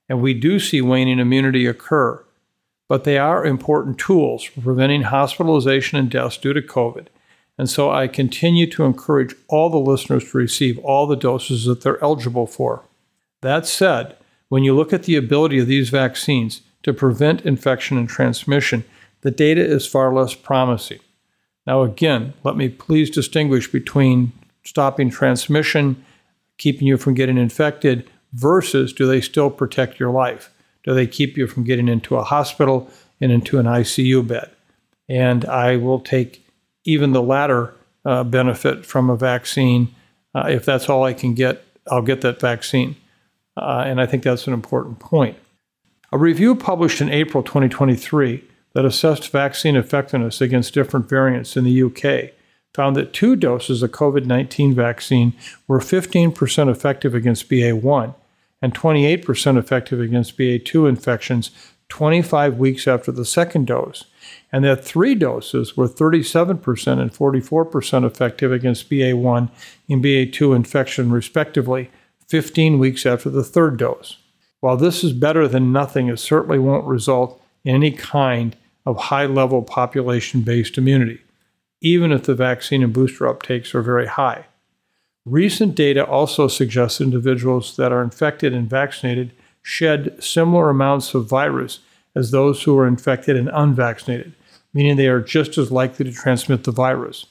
[0.08, 2.24] And we do see waning immunity occur,
[2.88, 7.08] but they are important tools for preventing hospitalization and deaths due to COVID.
[7.58, 11.82] And so I continue to encourage all the listeners to receive all the doses that
[11.82, 12.84] they're eligible for.
[13.42, 14.16] That said,
[14.50, 18.84] when you look at the ability of these vaccines to prevent infection and transmission,
[19.22, 21.00] the data is far less promising.
[21.66, 24.34] Now, again, let me please distinguish between
[24.66, 26.04] stopping transmission,
[26.58, 30.50] keeping you from getting infected, versus do they still protect your life?
[30.84, 32.90] Do they keep you from getting into a hospital
[33.22, 34.50] and into an ICU bed?
[35.08, 36.46] And I will take
[36.86, 37.74] even the latter
[38.06, 39.94] uh, benefit from a vaccine.
[40.36, 42.96] Uh, if that's all I can get, I'll get that vaccine.
[43.56, 45.38] Uh, and I think that's an important point.
[46.12, 48.44] A review published in April 2023
[48.74, 52.32] that assessed vaccine effectiveness against different variants in the UK
[52.74, 55.34] found that two doses of COVID 19 vaccine
[55.68, 58.16] were 15% effective against BA1
[58.62, 61.52] and 28% effective against BA2 infections
[61.90, 64.06] 25 weeks after the second dose,
[64.52, 66.50] and that three doses were 37%
[67.00, 69.52] and 44% effective against BA1
[69.90, 71.92] and BA2 infection, respectively,
[72.30, 74.18] 15 weeks after the third dose.
[74.60, 78.56] While this is better than nothing, it certainly won't result in any kind
[78.86, 81.22] of high level population based immunity,
[81.82, 84.46] even if the vaccine and booster uptakes are very high.
[85.26, 89.32] Recent data also suggests individuals that are infected and vaccinated
[89.62, 91.80] shed similar amounts of virus
[92.16, 94.34] as those who are infected and unvaccinated,
[94.74, 97.26] meaning they are just as likely to transmit the virus.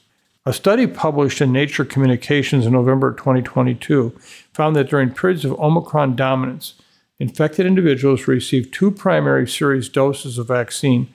[0.44, 4.18] A study published in Nature Communications in November 2022
[4.52, 6.74] found that during periods of Omicron dominance,
[7.20, 11.12] infected individuals received two primary series doses of vaccine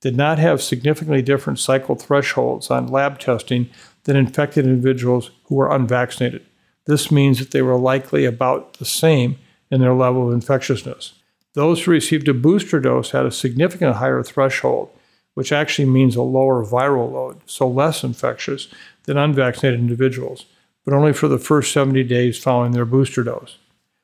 [0.00, 3.68] did not have significantly different cycle thresholds on lab testing
[4.04, 6.44] than infected individuals who were unvaccinated.
[6.86, 9.38] This means that they were likely about the same
[9.70, 11.12] in their level of infectiousness.
[11.54, 14.90] Those who received a booster dose had a significant higher threshold,
[15.34, 18.68] which actually means a lower viral load, so less infectious
[19.04, 20.46] than unvaccinated individuals,
[20.84, 23.58] but only for the first 70 days following their booster dose.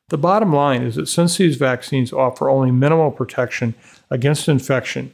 [0.08, 3.74] The bottom line is that since these vaccines offer only minimal protection
[4.10, 5.12] against infection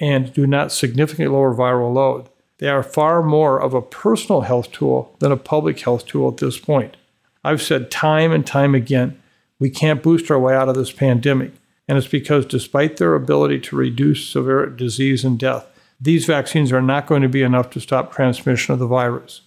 [0.00, 2.28] and do not significantly lower viral load,
[2.58, 6.38] they are far more of a personal health tool than a public health tool at
[6.38, 6.96] this point.
[7.44, 9.20] I've said time and time again,
[9.58, 11.52] we can't boost our way out of this pandemic.
[11.86, 15.66] And it's because, despite their ability to reduce severe disease and death,
[16.00, 19.40] these vaccines are not going to be enough to stop transmission of the virus.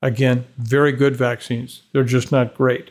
[0.00, 1.82] Again, very good vaccines.
[1.92, 2.90] They're just not great.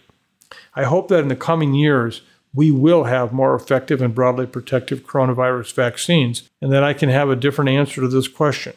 [0.75, 2.21] I hope that in the coming years,
[2.53, 7.29] we will have more effective and broadly protective coronavirus vaccines, and that I can have
[7.29, 8.73] a different answer to this question.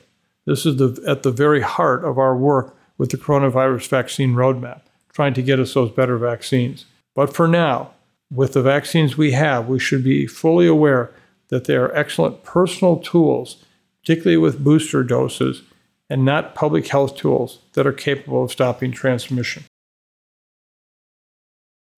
[0.46, 4.82] This is the, at the very heart of our work with the coronavirus vaccine roadmap,
[5.12, 6.84] trying to get us those better vaccines.
[7.14, 7.92] But for now,
[8.30, 11.12] with the vaccines we have, we should be fully aware
[11.48, 13.64] that they are excellent personal tools,
[14.02, 15.62] particularly with booster doses,
[16.10, 19.64] and not public health tools that are capable of stopping transmission.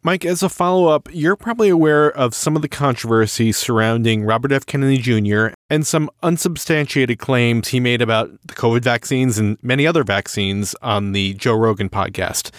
[0.03, 4.53] Mike, as a follow up, you're probably aware of some of the controversy surrounding Robert
[4.53, 4.65] F.
[4.65, 5.49] Kennedy Jr.
[5.69, 11.11] and some unsubstantiated claims he made about the COVID vaccines and many other vaccines on
[11.11, 12.53] the Joe Rogan podcast.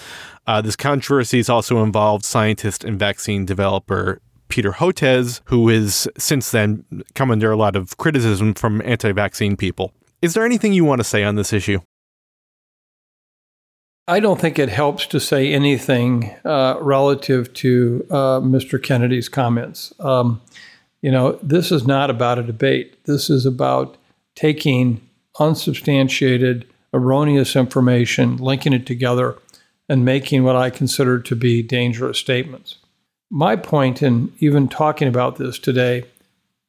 [0.45, 6.51] Uh, this controversy has also involved scientist and vaccine developer Peter Hotez, who has since
[6.51, 6.83] then
[7.15, 9.93] come under a lot of criticism from anti vaccine people.
[10.21, 11.79] Is there anything you want to say on this issue?
[14.09, 18.81] I don't think it helps to say anything uh, relative to uh, Mr.
[18.81, 19.93] Kennedy's comments.
[19.99, 20.41] Um,
[21.01, 23.03] you know, this is not about a debate.
[23.03, 23.97] This is about
[24.35, 25.01] taking
[25.39, 29.37] unsubstantiated, erroneous information, linking it together,
[29.89, 32.77] and making what I consider to be dangerous statements.
[33.29, 36.05] My point in even talking about this today,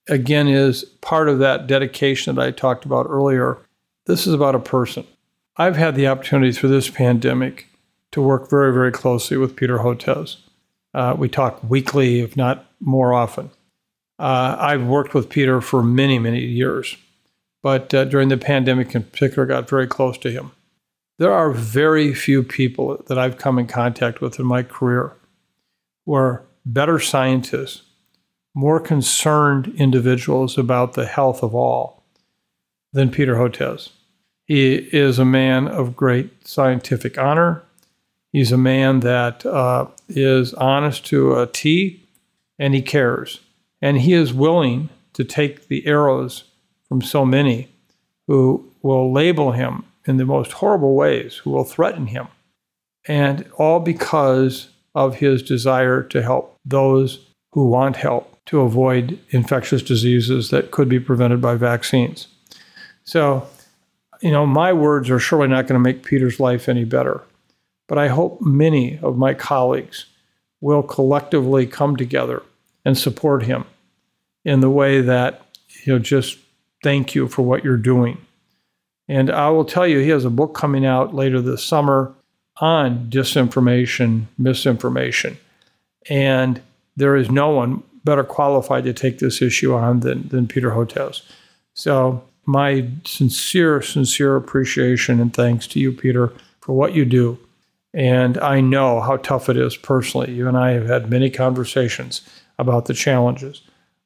[0.09, 3.59] again, is part of that dedication that I talked about earlier.
[4.07, 5.07] This is about a person.
[5.61, 7.66] I've had the opportunity through this pandemic
[8.12, 10.36] to work very, very closely with Peter Hotez.
[10.94, 13.50] Uh, we talk weekly, if not more often.
[14.20, 16.96] Uh, I've worked with Peter for many, many years,
[17.61, 20.52] but uh, during the pandemic in particular, got very close to him.
[21.18, 25.12] There are very few people that I've come in contact with in my career
[26.06, 27.82] who are better scientists,
[28.54, 32.04] more concerned individuals about the health of all
[32.92, 33.90] than Peter Hotez.
[34.49, 37.62] He is a man of great scientific honor.
[38.32, 42.03] He's a man that uh, is honest to a T
[42.59, 43.40] and he cares.
[43.82, 46.44] And he is willing to take the arrows
[46.88, 47.68] from so many
[48.26, 52.28] who will label him in the most horrible ways, who will threaten him.
[53.07, 59.82] And all because of his desire to help those who want help to avoid infectious
[59.82, 62.28] diseases that could be prevented by vaccines.
[63.05, 63.46] So,
[64.21, 67.23] you know, my words are surely not going to make Peter's life any better,
[67.87, 70.07] but I hope many of my colleagues
[70.61, 72.43] will collectively come together
[72.85, 73.64] and support him
[74.45, 75.43] in the way that,
[75.93, 76.39] know, just
[76.83, 78.19] thank you for what you're doing.
[79.09, 82.14] And I will tell you, he has a book coming out later this summer
[82.61, 85.39] on disinformation, misinformation.
[86.11, 86.61] And
[86.97, 91.23] there is no one better qualified to take this issue on than, than Peter Hotez.
[91.75, 96.32] So, my sincere, sincere appreciation and thanks to you, Peter,
[96.62, 97.38] for what you do.
[97.92, 100.32] And I know how tough it is personally.
[100.32, 102.22] You and I have had many conversations
[102.59, 103.61] about the challenges.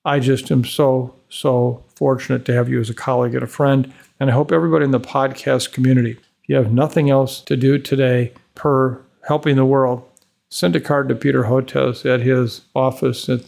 [0.04, 3.92] I just am so, so fortunate to have you as a colleague and a friend.
[4.18, 7.78] And I hope everybody in the podcast community, if you have nothing else to do
[7.78, 10.02] today per helping the world,
[10.48, 13.42] send a card to Peter Hotez at his office at,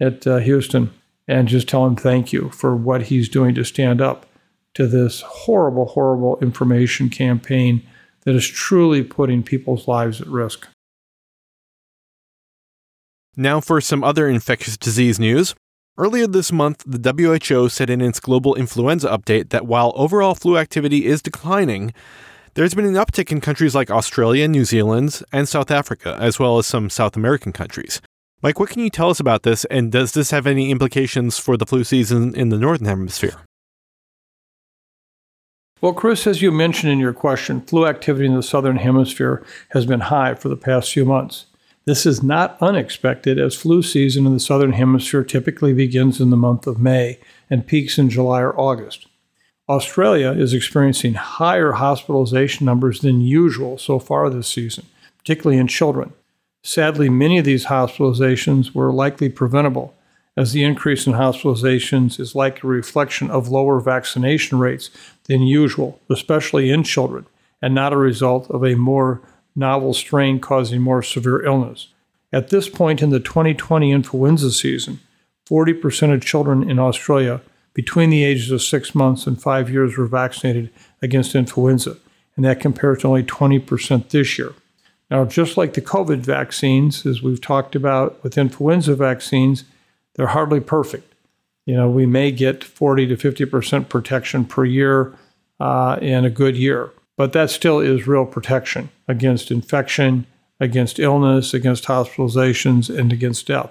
[0.00, 0.90] at uh, Houston
[1.26, 4.26] and just tell him thank you for what he's doing to stand up
[4.74, 7.86] to this horrible, horrible information campaign
[8.24, 10.68] that is truly putting people's lives at risk.
[13.36, 15.54] Now, for some other infectious disease news.
[15.96, 20.58] Earlier this month, the WHO said in its global influenza update that while overall flu
[20.58, 21.92] activity is declining,
[22.54, 26.58] there's been an uptick in countries like Australia, New Zealand, and South Africa, as well
[26.58, 28.00] as some South American countries.
[28.42, 31.56] Mike, what can you tell us about this, and does this have any implications for
[31.56, 33.40] the flu season in the Northern Hemisphere?
[35.84, 39.84] Well, Chris, as you mentioned in your question, flu activity in the Southern Hemisphere has
[39.84, 41.44] been high for the past few months.
[41.84, 46.38] This is not unexpected as flu season in the Southern Hemisphere typically begins in the
[46.38, 47.18] month of May
[47.50, 49.08] and peaks in July or August.
[49.68, 54.86] Australia is experiencing higher hospitalization numbers than usual so far this season,
[55.18, 56.14] particularly in children.
[56.62, 59.94] Sadly, many of these hospitalizations were likely preventable,
[60.36, 64.90] as the increase in hospitalizations is likely a reflection of lower vaccination rates
[65.24, 67.26] than usual, especially in children,
[67.62, 69.20] and not a result of a more
[69.56, 71.88] novel strain causing more severe illness.
[72.32, 75.00] At this point in the 2020 influenza season,
[75.48, 77.40] 40% of children in Australia
[77.74, 80.70] between the ages of six months and five years were vaccinated
[81.02, 81.96] against influenza,
[82.36, 84.52] and that compares to only 20% this year.
[85.10, 89.64] Now, just like the COVID vaccines, as we've talked about with influenza vaccines,
[90.14, 91.13] they're hardly perfect.
[91.66, 95.14] You know, we may get 40 to 50% protection per year
[95.60, 96.90] uh, in a good year.
[97.16, 100.26] But that still is real protection against infection,
[100.60, 103.70] against illness, against hospitalizations, and against death.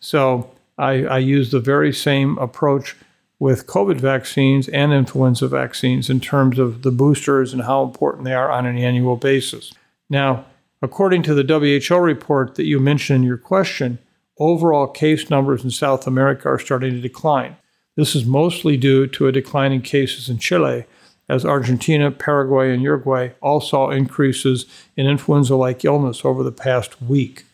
[0.00, 2.94] So I, I use the very same approach
[3.38, 8.34] with COVID vaccines and influenza vaccines in terms of the boosters and how important they
[8.34, 9.72] are on an annual basis.
[10.08, 10.44] Now,
[10.82, 13.98] according to the WHO report that you mentioned in your question,
[14.38, 17.56] overall case numbers in South America are starting to decline.
[17.96, 20.84] This is mostly due to a decline in cases in Chile,
[21.28, 24.66] as Argentina, Paraguay, and Uruguay all saw increases
[24.96, 27.44] in influenza like illness over the past week.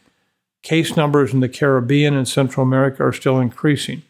[0.63, 4.03] Case numbers in the Caribbean and Central America are still increasing,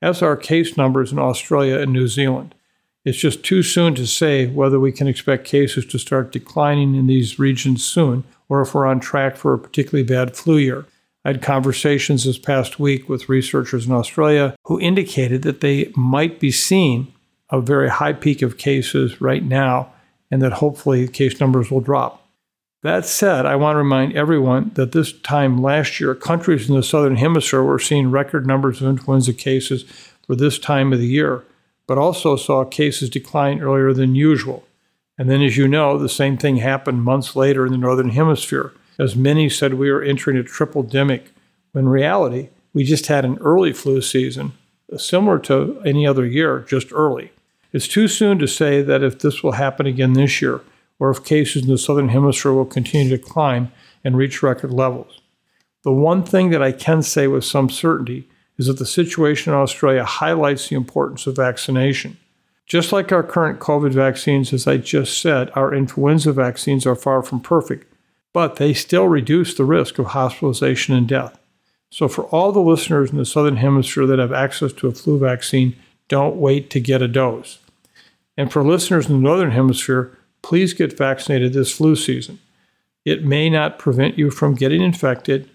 [0.00, 2.54] as are case numbers in Australia and New Zealand.
[3.04, 7.06] It's just too soon to say whether we can expect cases to start declining in
[7.06, 10.86] these regions soon or if we're on track for a particularly bad flu year.
[11.28, 16.40] I had conversations this past week with researchers in Australia who indicated that they might
[16.40, 17.12] be seeing
[17.50, 19.92] a very high peak of cases right now,
[20.30, 22.26] and that hopefully case numbers will drop.
[22.82, 26.82] That said, I want to remind everyone that this time last year, countries in the
[26.82, 29.82] southern hemisphere were seeing record numbers of influenza cases
[30.26, 31.44] for this time of the year,
[31.86, 34.64] but also saw cases decline earlier than usual.
[35.18, 38.72] And then, as you know, the same thing happened months later in the northern hemisphere,
[38.98, 41.28] as many said we were entering a triple demic,
[41.72, 44.52] when reality, we just had an early flu season,
[44.96, 47.30] similar to any other year, just early.
[47.72, 50.62] It's too soon to say that if this will happen again this year,
[50.98, 53.70] or if cases in the Southern Hemisphere will continue to climb
[54.02, 55.20] and reach record levels.
[55.84, 58.28] The one thing that I can say with some certainty
[58.58, 62.16] is that the situation in Australia highlights the importance of vaccination.
[62.66, 67.22] Just like our current COVID vaccines, as I just said, our influenza vaccines are far
[67.22, 67.90] from perfect,
[68.32, 71.38] but they still reduce the risk of hospitalization and death.
[71.90, 75.18] So, for all the listeners in the Southern Hemisphere that have access to a flu
[75.18, 75.74] vaccine,
[76.08, 77.58] don't wait to get a dose.
[78.36, 82.38] And for listeners in the Northern Hemisphere, please get vaccinated this flu season.
[83.04, 85.48] It may not prevent you from getting infected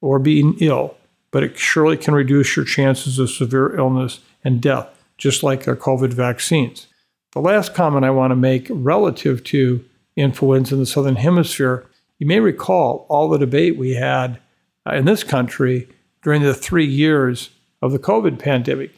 [0.00, 0.96] or being ill,
[1.30, 5.76] but it surely can reduce your chances of severe illness and death, just like our
[5.76, 6.86] COVID vaccines.
[7.32, 9.84] The last comment I want to make relative to
[10.16, 11.86] influenza in the Southern Hemisphere
[12.22, 14.38] you may recall all the debate we had
[14.86, 15.88] uh, in this country
[16.22, 17.50] during the three years
[17.82, 18.92] of the COVID pandemic.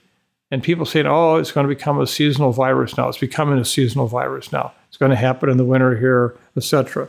[0.51, 3.09] And people saying, oh, it's going to become a seasonal virus now.
[3.09, 4.75] It's becoming a seasonal virus now.
[4.89, 7.09] It's going to happen in the winter here, etc.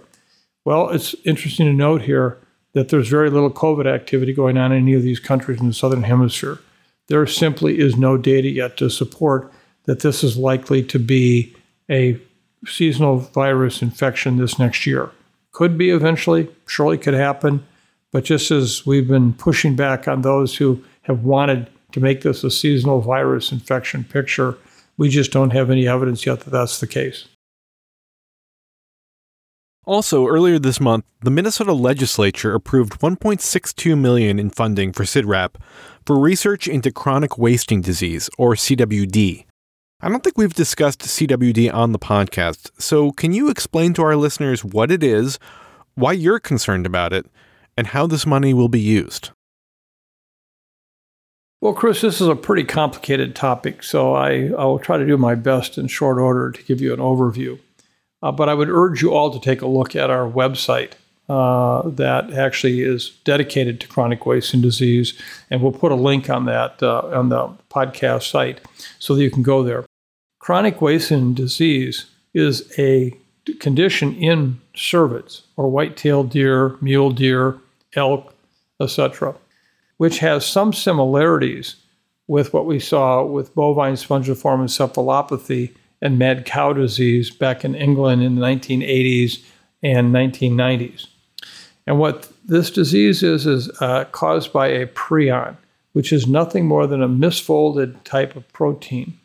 [0.63, 2.37] Well, it's interesting to note here
[2.71, 5.73] that there's very little COVID activity going on in any of these countries in the
[5.73, 6.59] Southern Hemisphere.
[7.07, 9.51] There simply is no data yet to support
[9.83, 11.53] that this is likely to be
[11.91, 12.17] a
[12.65, 15.11] seasonal virus infection this next year.
[15.55, 17.65] Could be eventually, surely could happen.
[18.11, 22.43] But just as we've been pushing back on those who have wanted to make this
[22.43, 24.57] a seasonal virus infection picture,
[24.97, 27.29] we just don't have any evidence yet that that's the case.
[29.85, 35.51] Also, earlier this month, the Minnesota legislature approved 1.62 million in funding for CIDRAP
[36.05, 39.45] for research into chronic wasting disease or CWD.
[40.05, 44.15] I don't think we've discussed CWD on the podcast, so can you explain to our
[44.15, 45.39] listeners what it is,
[45.95, 47.25] why you're concerned about it,
[47.75, 49.31] and how this money will be used?
[51.59, 55.17] Well, Chris, this is a pretty complicated topic, so I, I will try to do
[55.17, 57.57] my best in short order to give you an overview.
[58.21, 60.91] Uh, but I would urge you all to take a look at our website
[61.27, 66.45] uh, that actually is dedicated to chronic wasting disease, and we'll put a link on
[66.45, 68.61] that uh, on the podcast site
[68.99, 69.83] so that you can go there.
[70.45, 73.17] Chronic wasting disease is a
[73.59, 77.57] condition in cervids or white-tailed deer, mule deer,
[77.95, 78.31] elk,
[78.79, 79.33] etc.,
[79.97, 81.77] which has some similarities
[82.27, 88.21] with what we saw with bovine spongiform encephalopathy and mad cow disease back in England
[88.21, 89.43] in the 1980s
[89.81, 91.07] and 1990s.
[91.87, 95.57] And what this disease is, is uh, caused by a prion,
[95.93, 99.17] which is nothing more than a misfolded type of protein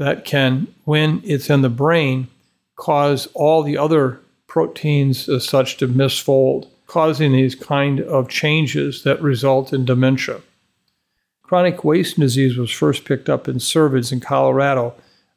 [0.00, 2.26] that can, when it's in the brain,
[2.74, 9.20] cause all the other proteins as such to misfold, causing these kind of changes that
[9.20, 10.40] result in dementia.
[11.42, 14.94] Chronic wasting disease was first picked up in cervids in Colorado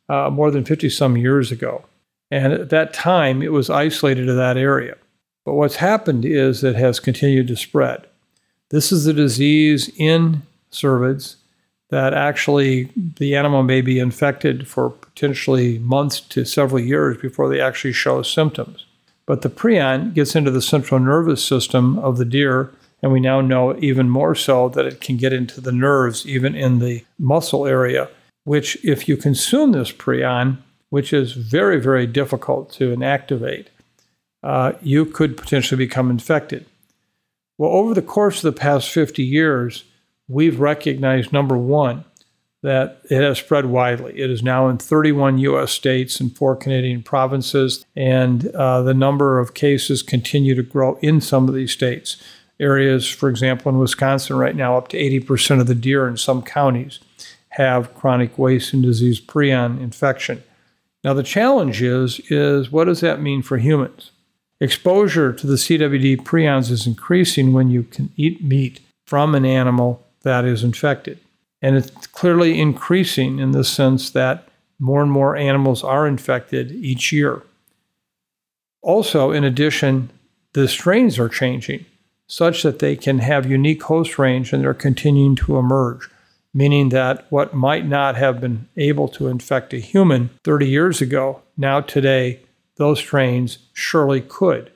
[0.08, 1.84] uh, more than 50 some years ago.
[2.32, 4.96] And at that time, it was isolated to that area.
[5.44, 8.08] But what's happened is it has continued to spread.
[8.70, 11.36] This is a disease in cervids
[11.94, 17.62] that actually the animal may be infected for potentially months to several years before they
[17.62, 18.88] actually show symptoms.
[19.28, 22.74] But the prion gets into the central nervous system of the deer,
[23.04, 26.56] and we now know even more so that it can get into the nerves, even
[26.56, 28.10] in the muscle area,
[28.44, 30.58] which, if you consume this prion,
[30.90, 33.68] which is very, very difficult to inactivate,
[34.42, 36.66] uh, you could potentially become infected.
[37.60, 39.84] Well, over the course of the past 50 years,
[40.28, 42.06] we've recognized number one,
[42.62, 44.18] that it has spread widely.
[44.20, 45.72] It is now in 31 U.S.
[45.72, 51.20] states and four Canadian provinces, and uh, the number of cases continue to grow in
[51.20, 52.18] some of these states.
[52.60, 56.42] Areas, for example, in Wisconsin right now, up to 80% of the deer in some
[56.42, 57.00] counties
[57.50, 60.42] have chronic wasting disease prion infection.
[61.04, 64.12] Now the challenge is, is what does that mean for humans?
[64.62, 70.06] Exposure to the CWD prions is increasing when you can eat meat from an animal
[70.24, 71.20] that is infected.
[71.62, 74.48] And it's clearly increasing in the sense that
[74.80, 77.42] more and more animals are infected each year.
[78.82, 80.10] Also, in addition,
[80.54, 81.86] the strains are changing
[82.28, 86.10] such that they can have unique host range and they're continuing to emerge,
[86.54, 91.42] meaning that what might not have been able to infect a human 30 years ago,
[91.58, 92.40] now today,
[92.78, 94.72] those strains surely could.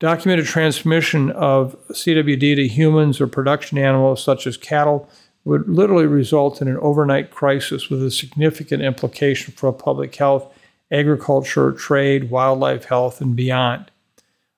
[0.00, 5.08] Documented transmission of CWD to humans or production animals such as cattle
[5.44, 10.52] would literally result in an overnight crisis with a significant implication for public health,
[10.92, 13.90] agriculture, trade, wildlife health, and beyond.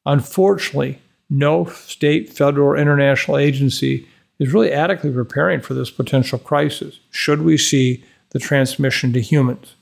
[0.05, 4.07] Unfortunately, no state, federal, or international agency
[4.39, 9.75] is really adequately preparing for this potential crisis should we see the transmission to humans.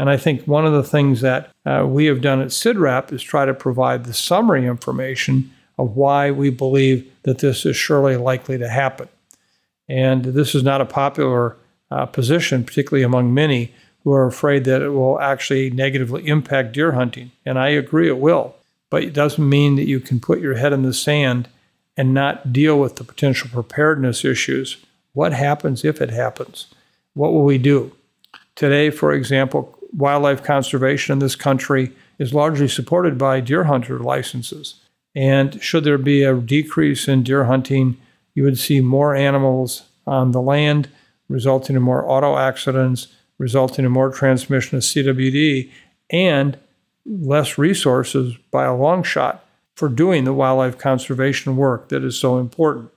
[0.00, 3.22] And I think one of the things that uh, we have done at CIDRAP is
[3.22, 8.56] try to provide the summary information of why we believe that this is surely likely
[8.56, 9.10] to happen.
[9.90, 11.58] And this is not a popular
[11.90, 16.92] uh, position, particularly among many, who are afraid that it will actually negatively impact deer
[16.92, 17.30] hunting.
[17.44, 18.56] And I agree it will.
[18.88, 21.46] But it doesn't mean that you can put your head in the sand
[21.98, 24.78] and not deal with the potential preparedness issues.
[25.12, 26.68] What happens if it happens?
[27.12, 27.92] What will we do?
[28.54, 34.74] Today, for example, wildlife conservation in this country is largely supported by deer hunter licenses.
[35.14, 37.96] And should there be a decrease in deer hunting,
[38.34, 40.88] you would see more animals on the land,
[41.28, 45.70] resulting in more auto accidents, resulting in more transmission of CWD,
[46.10, 46.58] and
[47.06, 52.38] less resources by a long shot for doing the wildlife conservation work that is so
[52.38, 52.90] important.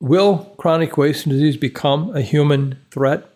[0.00, 3.26] Will chronic wasting disease become a human threat?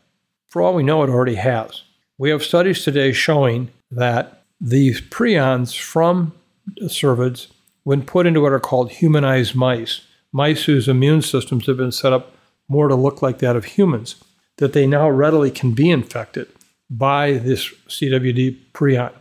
[0.51, 1.83] For all we know, it already has.
[2.19, 6.33] We have studies today showing that these prions from
[6.83, 7.49] cervids,
[7.85, 10.03] when put into what are called humanized mice,
[10.33, 12.37] mice whose immune systems have been set up
[12.69, 14.17] more to look like that of humans,
[14.59, 16.47] that they now readily can be infected
[16.89, 19.13] by this CWD prion.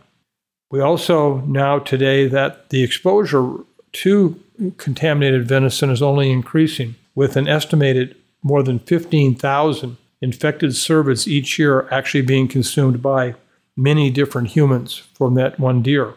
[0.70, 3.56] We also know today that the exposure
[3.92, 4.40] to
[4.76, 11.86] contaminated venison is only increasing, with an estimated more than 15,000 infected cervids each year
[11.90, 13.34] actually being consumed by
[13.76, 16.14] many different humans from that one deer.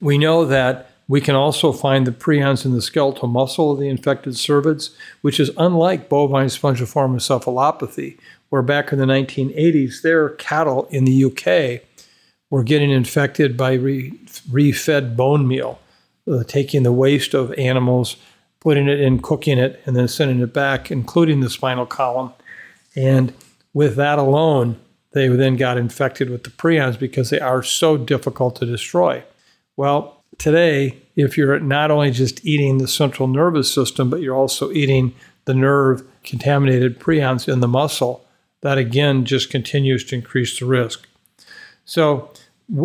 [0.00, 3.88] We know that we can also find the prions in the skeletal muscle of the
[3.88, 4.90] infected cervids,
[5.20, 8.18] which is unlike bovine spongiform encephalopathy,
[8.48, 11.82] where back in the 1980s, their cattle in the UK
[12.50, 14.12] were getting infected by re-
[14.50, 15.78] refed bone meal,
[16.30, 18.16] uh, taking the waste of animals,
[18.60, 22.32] putting it in, cooking it, and then sending it back, including the spinal column.
[22.96, 23.32] And
[23.74, 24.80] with that alone,
[25.12, 29.22] they then got infected with the prions because they are so difficult to destroy.
[29.76, 34.72] Well, today, if you're not only just eating the central nervous system, but you're also
[34.72, 38.26] eating the nerve contaminated prions in the muscle,
[38.62, 41.06] that again just continues to increase the risk.
[41.84, 42.30] So,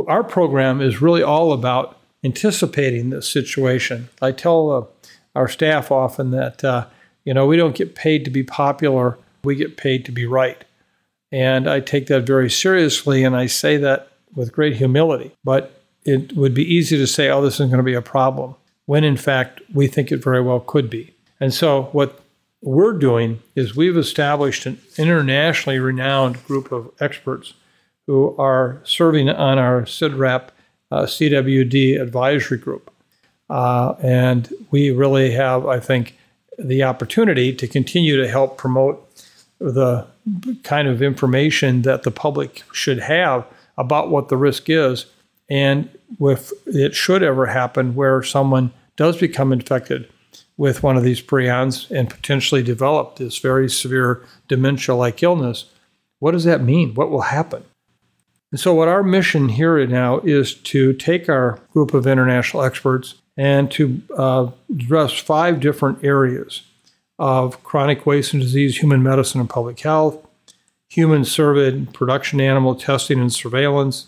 [0.08, 4.10] our program is really all about anticipating this situation.
[4.22, 6.86] I tell uh, our staff often that, uh,
[7.26, 10.64] you know, we don't get paid to be popular, we get paid to be right.
[11.32, 15.32] And I take that very seriously, and I say that with great humility.
[15.44, 18.56] But it would be easy to say, oh, this isn't going to be a problem,
[18.86, 21.14] when in fact we think it very well could be.
[21.40, 22.22] And so, what
[22.62, 27.54] we're doing is we've established an internationally renowned group of experts
[28.08, 30.50] who are serving on our CIDRAP
[30.92, 32.92] uh, CWD advisory group.
[33.50, 36.18] Uh, and we really have, I think,
[36.58, 39.11] the opportunity to continue to help promote
[39.62, 40.06] the
[40.64, 43.46] kind of information that the public should have
[43.78, 45.06] about what the risk is.
[45.50, 45.90] And
[46.20, 50.08] if it should ever happen where someone does become infected,
[50.62, 55.66] with one of these prions and potentially develop this very severe dementia like illness,
[56.20, 56.94] what does that mean?
[56.94, 57.64] What will happen?
[58.52, 63.16] And so, what our mission here now is to take our group of international experts
[63.36, 66.62] and to uh, address five different areas
[67.22, 70.18] of chronic wasting disease, human medicine and public health,
[70.90, 74.08] human cervid production animal testing and surveillance,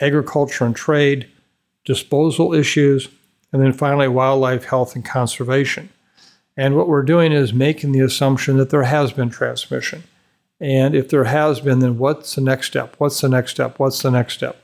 [0.00, 1.26] agriculture and trade,
[1.84, 3.08] disposal issues,
[3.52, 5.88] and then finally, wildlife health and conservation.
[6.56, 10.04] And what we're doing is making the assumption that there has been transmission.
[10.60, 12.94] And if there has been, then what's the next step?
[12.98, 13.80] What's the next step?
[13.80, 14.56] What's the next step?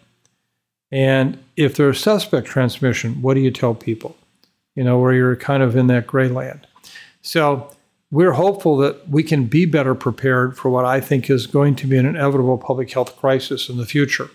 [0.92, 4.16] And if there's suspect transmission, what do you tell people?
[4.76, 6.68] You know, where you're kind of in that gray land.
[7.22, 7.70] So
[8.10, 11.86] we're hopeful that we can be better prepared for what I think is going to
[11.86, 14.30] be an inevitable public health crisis in the future.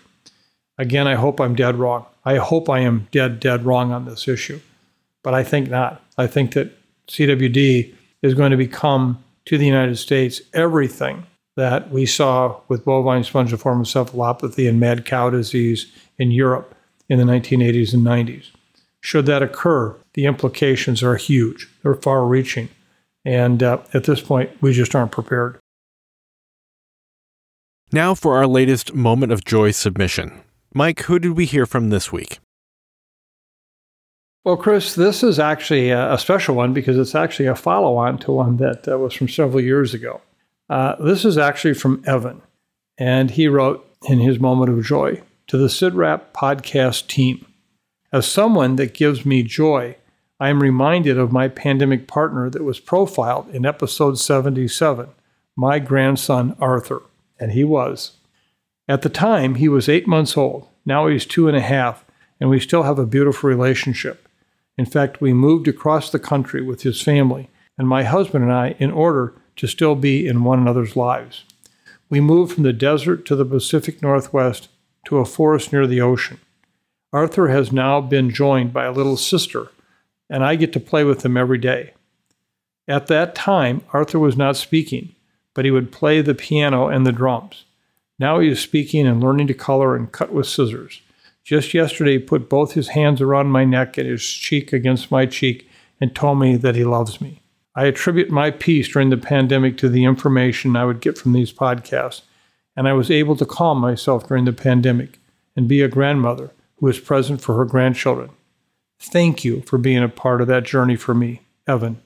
[0.78, 2.06] Again, I hope I'm dead wrong.
[2.24, 4.60] I hope I am dead, dead wrong on this issue.
[5.22, 6.02] But I think not.
[6.16, 6.72] I think that
[7.08, 11.26] CWD is going to become to the United States everything
[11.56, 16.74] that we saw with bovine spongiform encephalopathy and mad cow disease in Europe
[17.08, 18.50] in the 1980s and 90s.
[19.00, 22.68] Should that occur, the implications are huge, they're far reaching.
[23.28, 25.58] And uh, at this point, we just aren't prepared.
[27.92, 30.40] Now for our latest Moment of Joy submission.
[30.72, 32.38] Mike, who did we hear from this week?
[34.44, 38.32] Well, Chris, this is actually a special one because it's actually a follow on to
[38.32, 40.22] one that uh, was from several years ago.
[40.70, 42.40] Uh, this is actually from Evan,
[42.96, 47.44] and he wrote in his moment of joy to the CIDRAP podcast team
[48.10, 49.96] As someone that gives me joy,
[50.40, 55.08] I am reminded of my pandemic partner that was profiled in episode 77,
[55.56, 57.02] my grandson Arthur,
[57.40, 58.12] and he was.
[58.88, 60.68] At the time, he was eight months old.
[60.86, 62.04] Now he's two and a half,
[62.40, 64.28] and we still have a beautiful relationship.
[64.76, 68.76] In fact, we moved across the country with his family and my husband and I
[68.78, 71.44] in order to still be in one another's lives.
[72.08, 74.68] We moved from the desert to the Pacific Northwest
[75.06, 76.40] to a forest near the ocean.
[77.12, 79.68] Arthur has now been joined by a little sister,
[80.30, 81.92] and I get to play with him every day.
[82.86, 85.14] At that time, Arthur was not speaking,
[85.54, 87.64] but he would play the piano and the drums.
[88.18, 91.02] Now he is speaking and learning to color and cut with scissors.
[91.44, 95.24] Just yesterday, he put both his hands around my neck and his cheek against my
[95.26, 95.68] cheek
[96.00, 97.40] and told me that he loves me.
[97.74, 101.52] I attribute my peace during the pandemic to the information I would get from these
[101.52, 102.22] podcasts,
[102.76, 105.18] and I was able to calm myself during the pandemic
[105.56, 108.30] and be a grandmother who is present for her grandchildren.
[109.00, 112.00] Thank you for being a part of that journey for me, Evan.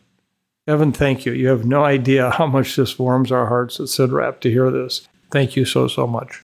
[0.66, 1.32] Evan, thank you.
[1.32, 5.08] You have no idea how much this warms our hearts at CIDRAP to hear this.
[5.30, 6.42] Thank you so, so much.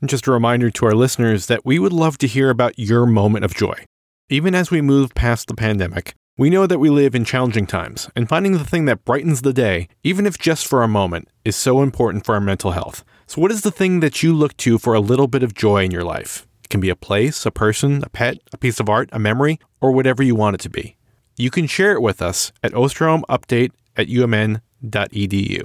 [0.00, 3.06] And just a reminder to our listeners that we would love to hear about your
[3.06, 3.84] moment of joy.
[4.28, 8.08] Even as we move past the pandemic, we know that we live in challenging times,
[8.16, 11.54] and finding the thing that brightens the day, even if just for a moment, is
[11.54, 13.04] so important for our mental health.
[13.26, 15.84] So, what is the thing that you look to for a little bit of joy
[15.84, 16.46] in your life?
[16.72, 19.92] Can be a place, a person, a pet, a piece of art, a memory, or
[19.92, 20.96] whatever you want it to be.
[21.36, 25.62] You can share it with us at osterholmupdate at umn.edu.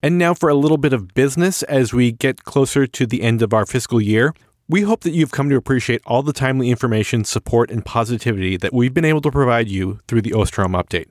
[0.00, 3.42] And now for a little bit of business as we get closer to the end
[3.42, 4.32] of our fiscal year.
[4.72, 8.72] We hope that you've come to appreciate all the timely information, support, and positivity that
[8.72, 11.08] we've been able to provide you through the Osterholm update.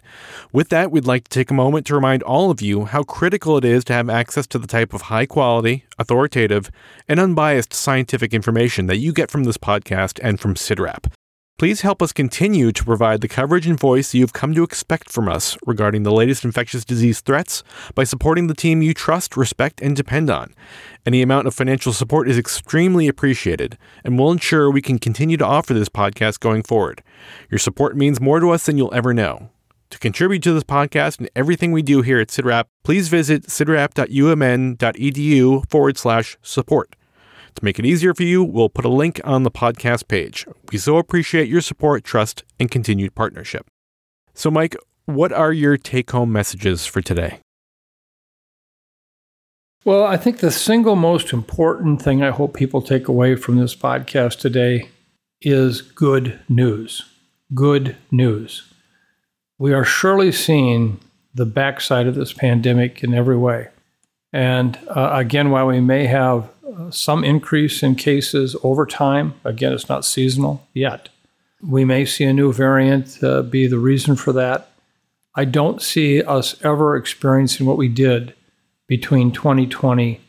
[0.52, 3.58] With that, we'd like to take a moment to remind all of you how critical
[3.58, 6.72] it is to have access to the type of high quality, authoritative,
[7.08, 11.12] and unbiased scientific information that you get from this podcast and from CIDRAP.
[11.58, 15.30] Please help us continue to provide the coverage and voice you've come to expect from
[15.30, 17.62] us regarding the latest infectious disease threats
[17.94, 20.56] by supporting the team you trust, respect, and depend on.
[21.06, 25.46] Any amount of financial support is extremely appreciated and will ensure we can continue to
[25.46, 27.04] offer this podcast going forward.
[27.52, 29.52] Your support means more to us than you'll ever know.
[29.92, 35.70] To contribute to this podcast and everything we do here at CIDRAP, please visit cidrap.umn.edu
[35.70, 36.96] forward slash support.
[37.56, 40.46] To make it easier for you, we'll put a link on the podcast page.
[40.72, 43.68] We so appreciate your support, trust, and continued partnership.
[44.34, 44.76] So, Mike,
[45.06, 47.40] what are your take home messages for today?
[49.84, 53.76] Well, I think the single most important thing I hope people take away from this
[53.76, 54.90] podcast today
[55.42, 57.04] is good news.
[57.54, 58.72] Good news.
[59.58, 61.00] We are surely seeing
[61.34, 63.70] the backside of this pandemic in every way.
[64.34, 66.50] And uh, again, while we may have
[66.90, 69.34] some increase in cases over time.
[69.44, 71.10] Again, it's not seasonal yet.
[71.62, 74.70] We may see a new variant uh, be the reason for that.
[75.36, 78.34] I don't see us ever experiencing what we did
[78.88, 80.20] between 2020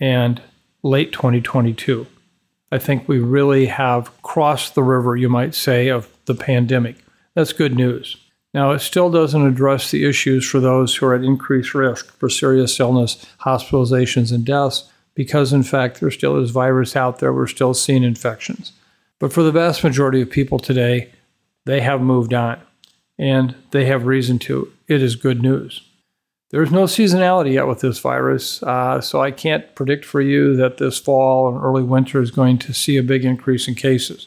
[0.00, 0.42] and
[0.82, 2.06] late 2022.
[2.70, 6.96] I think we really have crossed the river, you might say, of the pandemic.
[7.34, 8.16] That's good news.
[8.54, 12.28] Now, it still doesn't address the issues for those who are at increased risk for
[12.28, 17.32] serious illness, hospitalizations, and deaths because, in fact, there still is virus out there.
[17.32, 18.72] We're still seeing infections.
[19.18, 21.10] But for the vast majority of people today,
[21.64, 22.60] they have moved on
[23.18, 24.70] and they have reason to.
[24.88, 25.82] It is good news.
[26.50, 30.76] There's no seasonality yet with this virus, uh, so I can't predict for you that
[30.76, 34.26] this fall and early winter is going to see a big increase in cases.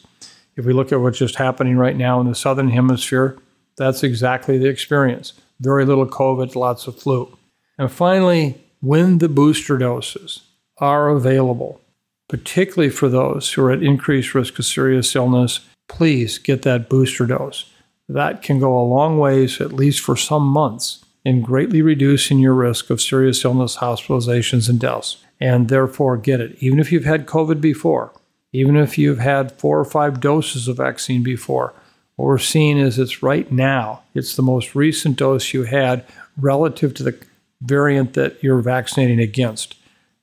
[0.56, 3.38] If we look at what's just happening right now in the southern hemisphere,
[3.76, 5.32] that's exactly the experience.
[5.60, 7.36] Very little COVID, lots of flu.
[7.78, 10.42] And finally, when the booster doses
[10.78, 11.80] are available,
[12.28, 17.26] particularly for those who are at increased risk of serious illness, please get that booster
[17.26, 17.70] dose.
[18.08, 22.54] That can go a long ways, at least for some months, in greatly reducing your
[22.54, 25.16] risk of serious illness, hospitalizations, and deaths.
[25.40, 26.56] And therefore, get it.
[26.60, 28.12] Even if you've had COVID before,
[28.52, 31.74] even if you've had four or five doses of vaccine before,
[32.16, 36.04] what we're seeing is it's right now, it's the most recent dose you had
[36.38, 37.16] relative to the
[37.60, 39.76] variant that you're vaccinating against.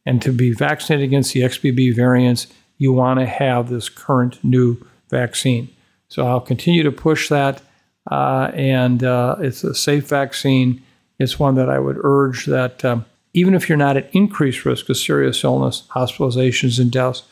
[0.05, 4.77] And to be vaccinated against the XBB variants, you want to have this current new
[5.09, 5.69] vaccine.
[6.09, 7.61] So I'll continue to push that.
[8.09, 10.81] Uh, and uh, it's a safe vaccine.
[11.19, 14.89] It's one that I would urge that um, even if you're not at increased risk
[14.89, 17.23] of serious illness, hospitalizations, and deaths,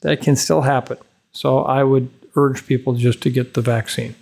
[0.00, 0.98] that can still happen.
[1.32, 4.14] So I would urge people just to get the vaccine.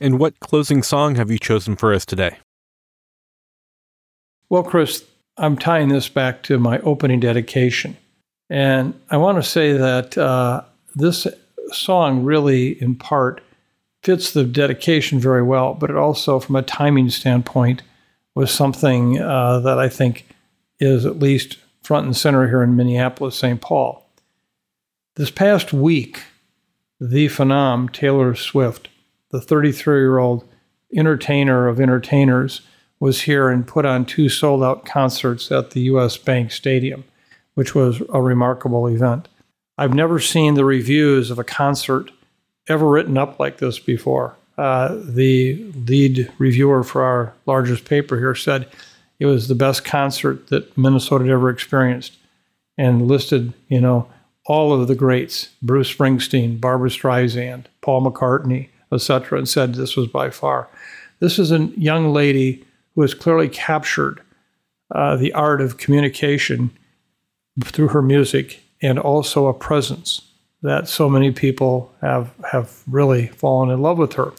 [0.00, 2.36] And what closing song have you chosen for us today?
[4.48, 5.04] Well, Chris,
[5.36, 7.96] I'm tying this back to my opening dedication.
[8.48, 10.62] And I want to say that uh,
[10.94, 11.26] this
[11.72, 13.42] song really, in part,
[14.02, 17.82] fits the dedication very well, but it also, from a timing standpoint,
[18.34, 20.26] was something uh, that I think
[20.78, 23.60] is at least front and center here in Minneapolis, St.
[23.60, 24.05] Paul.
[25.16, 26.24] This past week,
[27.00, 28.90] the phenom Taylor Swift,
[29.30, 30.46] the 33 year old
[30.94, 32.60] entertainer of entertainers,
[33.00, 37.04] was here and put on two sold out concerts at the US Bank Stadium,
[37.54, 39.28] which was a remarkable event.
[39.78, 42.10] I've never seen the reviews of a concert
[42.68, 44.36] ever written up like this before.
[44.58, 48.68] Uh, the lead reviewer for our largest paper here said
[49.18, 52.18] it was the best concert that Minnesota had ever experienced
[52.76, 54.10] and listed, you know,
[54.46, 60.06] all of the greats Bruce Springsteen, Barbra Streisand, Paul McCartney, etc., and said this was
[60.06, 60.68] by far.
[61.20, 64.20] This is a young lady who has clearly captured
[64.94, 66.70] uh, the art of communication
[67.64, 70.22] through her music and also a presence
[70.62, 74.32] that so many people have have really fallen in love with her.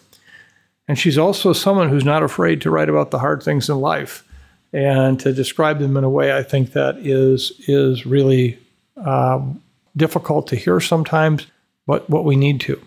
[0.87, 4.23] And she's also someone who's not afraid to write about the hard things in life
[4.71, 8.57] and to describe them in a way I think that is is really
[8.97, 9.61] um,
[9.97, 11.47] difficult to hear sometimes,
[11.85, 12.81] but what we need to.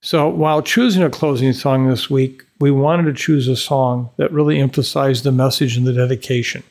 [0.00, 4.32] So while choosing a closing song this week, we wanted to choose a song that
[4.32, 6.64] really emphasized the message and the dedication.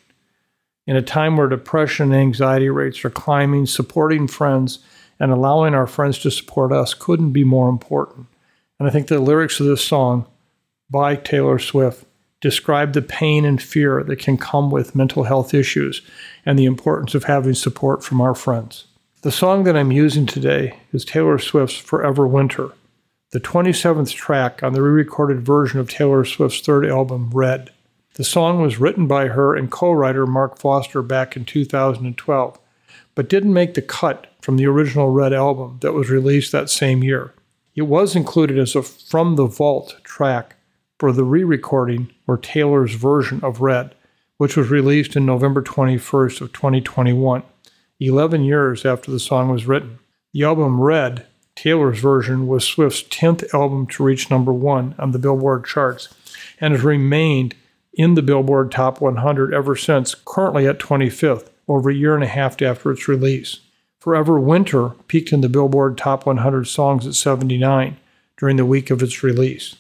[0.86, 4.80] In a time where depression and anxiety rates are climbing, supporting friends
[5.20, 8.28] and allowing our friends to support us couldn't be more important.
[8.80, 10.26] And I think the lyrics of this song
[10.90, 12.06] by Taylor Swift
[12.42, 16.02] describe the pain and fear that can come with mental health issues
[16.46, 18.86] and the importance of having support from our friends.
[19.24, 22.72] The song that I'm using today is Taylor Swift's Forever Winter,
[23.30, 27.70] the 27th track on the re recorded version of Taylor Swift's third album, Red.
[28.16, 32.60] The song was written by her and co writer Mark Foster back in 2012,
[33.14, 37.04] but didn't make the cut from the original Red album that was released that same
[37.04, 37.32] year.
[37.76, 40.56] It was included as a From the Vault track
[40.98, 43.94] for the re recording or Taylor's version of Red,
[44.38, 47.44] which was released in November 21st of 2021,
[48.02, 50.00] 11 years after the song was written.
[50.34, 55.20] The album Red, Taylor's version, was Swift's 10th album to reach number one on the
[55.20, 56.10] Billboard charts
[56.60, 57.54] and has remained
[57.94, 62.28] in the Billboard Top 100 ever since, currently at 25th, over a year and a
[62.28, 63.60] half after its release.
[64.00, 67.98] Forever Winter peaked in the Billboard Top 100 songs at 79
[68.36, 69.76] during the week of its release.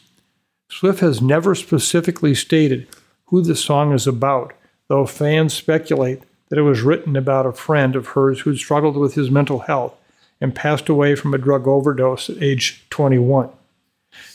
[0.69, 2.87] Swift has never specifically stated
[3.25, 4.53] who the song is about,
[4.89, 9.13] though fans speculate that it was written about a friend of hers who struggled with
[9.13, 9.95] his mental health
[10.41, 13.49] and passed away from a drug overdose at age 21.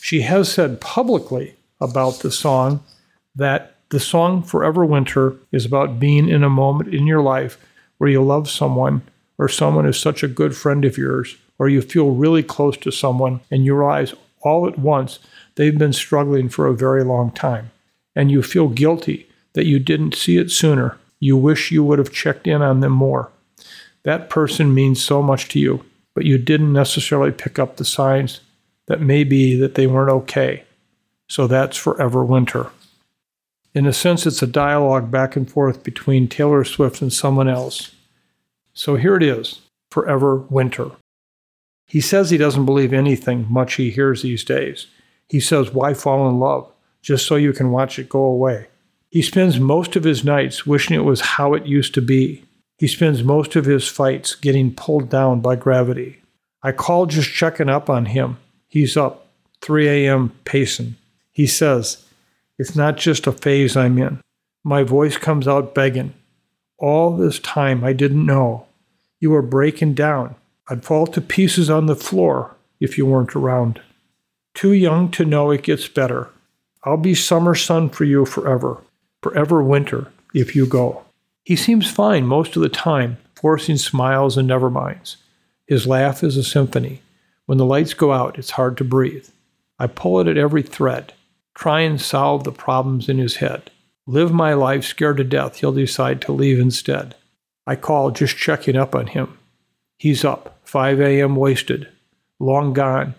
[0.00, 2.82] She has said publicly about the song
[3.34, 7.58] that the song Forever Winter is about being in a moment in your life
[7.98, 9.02] where you love someone
[9.36, 12.90] or someone is such a good friend of yours or you feel really close to
[12.90, 15.18] someone and you realize all at once
[15.56, 17.70] they've been struggling for a very long time
[18.14, 20.96] and you feel guilty that you didn't see it sooner.
[21.26, 23.32] You wish you would have checked in on them more.
[24.04, 28.42] That person means so much to you, but you didn't necessarily pick up the signs
[28.86, 30.62] that may be that they weren't okay.
[31.26, 32.70] So that's forever winter.
[33.74, 37.90] In a sense, it's a dialogue back and forth between Taylor Swift and someone else.
[38.72, 40.92] So here it is Forever Winter.
[41.88, 44.86] He says he doesn't believe anything much he hears these days.
[45.28, 46.70] He says, Why fall in love?
[47.02, 48.68] Just so you can watch it go away.
[49.16, 52.44] He spends most of his nights wishing it was how it used to be.
[52.76, 56.20] He spends most of his fights getting pulled down by gravity.
[56.62, 58.36] I called just checking up on him.
[58.68, 59.28] He's up,
[59.62, 60.32] 3 a.m.
[60.44, 60.96] pacing.
[61.32, 62.04] He says,
[62.58, 64.20] it's not just a phase I'm in.
[64.62, 66.12] My voice comes out begging.
[66.76, 68.66] All this time I didn't know.
[69.18, 70.34] You were breaking down.
[70.68, 73.80] I'd fall to pieces on the floor if you weren't around.
[74.52, 76.28] Too young to know it gets better.
[76.84, 78.82] I'll be summer sun for you forever,
[79.26, 81.02] forever winter if you go.
[81.42, 85.16] He seems fine most of the time, forcing smiles and never minds.
[85.66, 87.02] His laugh is a symphony.
[87.46, 89.28] When the lights go out, it's hard to breathe.
[89.80, 91.12] I pull it at every thread
[91.54, 93.70] try and solve the problems in his head.
[94.06, 97.14] Live my life scared to death, he'll decide to leave instead.
[97.66, 99.38] I call just checking up on him.
[99.96, 101.34] He's up, 5 a.m.
[101.34, 101.88] wasted,
[102.38, 103.14] long gone,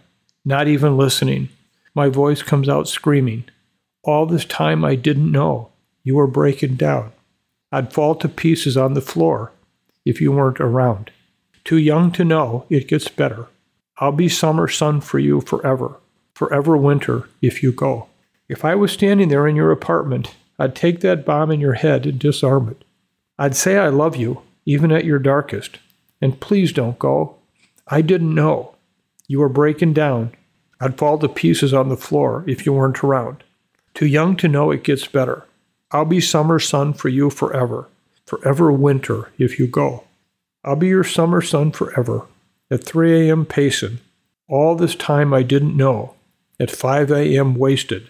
[0.46, 1.50] not even listening.
[1.96, 3.46] My voice comes out screaming.
[4.04, 5.72] All this time I didn't know.
[6.08, 7.12] You were breaking down.
[7.70, 9.52] I'd fall to pieces on the floor
[10.06, 11.12] if you weren't around.
[11.66, 13.48] Too young to know it gets better.
[13.98, 15.98] I'll be summer sun for you forever,
[16.34, 18.08] forever winter if you go.
[18.48, 22.06] If I was standing there in your apartment, I'd take that bomb in your head
[22.06, 22.86] and disarm it.
[23.38, 25.80] I'd say I love you, even at your darkest.
[26.22, 27.36] And please don't go.
[27.86, 28.76] I didn't know.
[29.28, 30.32] You were breaking down.
[30.80, 33.44] I'd fall to pieces on the floor if you weren't around.
[33.94, 35.44] Too young to know it gets better.
[35.92, 37.88] I'll be summer sun for you forever.
[38.26, 40.04] Forever winter if you go.
[40.64, 42.26] I'll be your summer sun forever.
[42.70, 43.46] At 3 a.m.
[43.46, 44.00] pacing.
[44.50, 46.16] All this time I didn't know.
[46.60, 47.56] At 5 a.m.
[47.56, 48.10] wasted.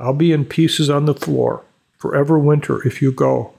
[0.00, 1.64] I'll be in pieces on the floor
[1.98, 3.52] forever winter if you go.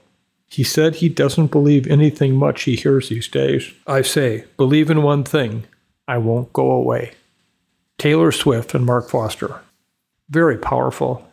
[0.48, 3.72] He said he doesn't believe anything much he hears these days.
[3.86, 5.64] I say, believe in one thing
[6.08, 7.12] I won't go away.
[7.98, 9.60] Taylor Swift and Mark Foster.
[10.28, 11.24] Very powerful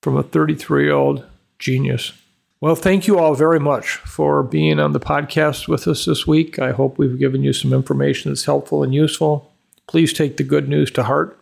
[0.00, 1.26] from a 33 year old
[1.62, 2.12] genius.
[2.60, 6.58] Well, thank you all very much for being on the podcast with us this week.
[6.58, 9.50] I hope we've given you some information that's helpful and useful.
[9.86, 11.38] Please take the good news to heart.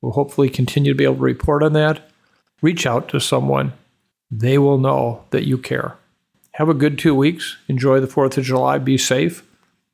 [0.00, 2.10] We'll hopefully continue to be able to report on that.
[2.62, 3.72] Reach out to someone,
[4.30, 5.96] they will know that you care.
[6.52, 7.56] Have a good two weeks.
[7.68, 8.78] Enjoy the 4th of July.
[8.78, 9.42] Be safe.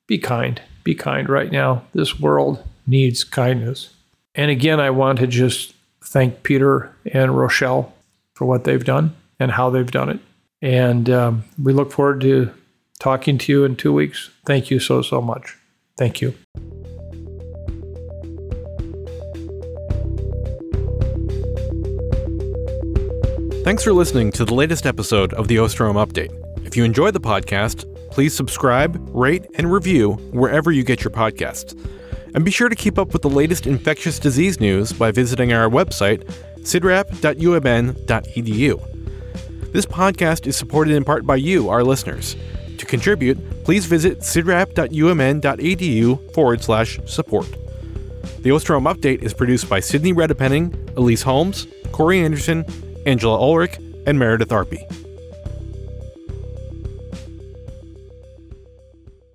[0.06, 0.60] Be kind.
[0.84, 1.82] Be kind right now.
[1.92, 3.90] This world needs kindness.
[4.34, 7.92] And again, I want to just thank Peter and Rochelle
[8.34, 10.20] for what they've done and how they've done it.
[10.62, 12.50] And um, we look forward to
[12.98, 14.30] talking to you in two weeks.
[14.44, 15.56] Thank you so, so much.
[15.96, 16.34] Thank you.
[23.64, 26.30] Thanks for listening to the latest episode of the Osterholm Update.
[26.64, 31.76] If you enjoy the podcast, please subscribe, rate, and review wherever you get your podcasts.
[32.34, 35.68] And be sure to keep up with the latest infectious disease news by visiting our
[35.68, 36.24] website,
[36.60, 38.95] cidrap.umn.edu.
[39.76, 42.34] This podcast is supported in part by you, our listeners.
[42.78, 47.46] To contribute, please visit cidrap.umn.edu forward slash support.
[48.40, 52.64] The Osterholm Update is produced by Sydney Redepenning, Elise Holmes, Corey Anderson,
[53.04, 55.05] Angela Ulrich, and Meredith Arpey.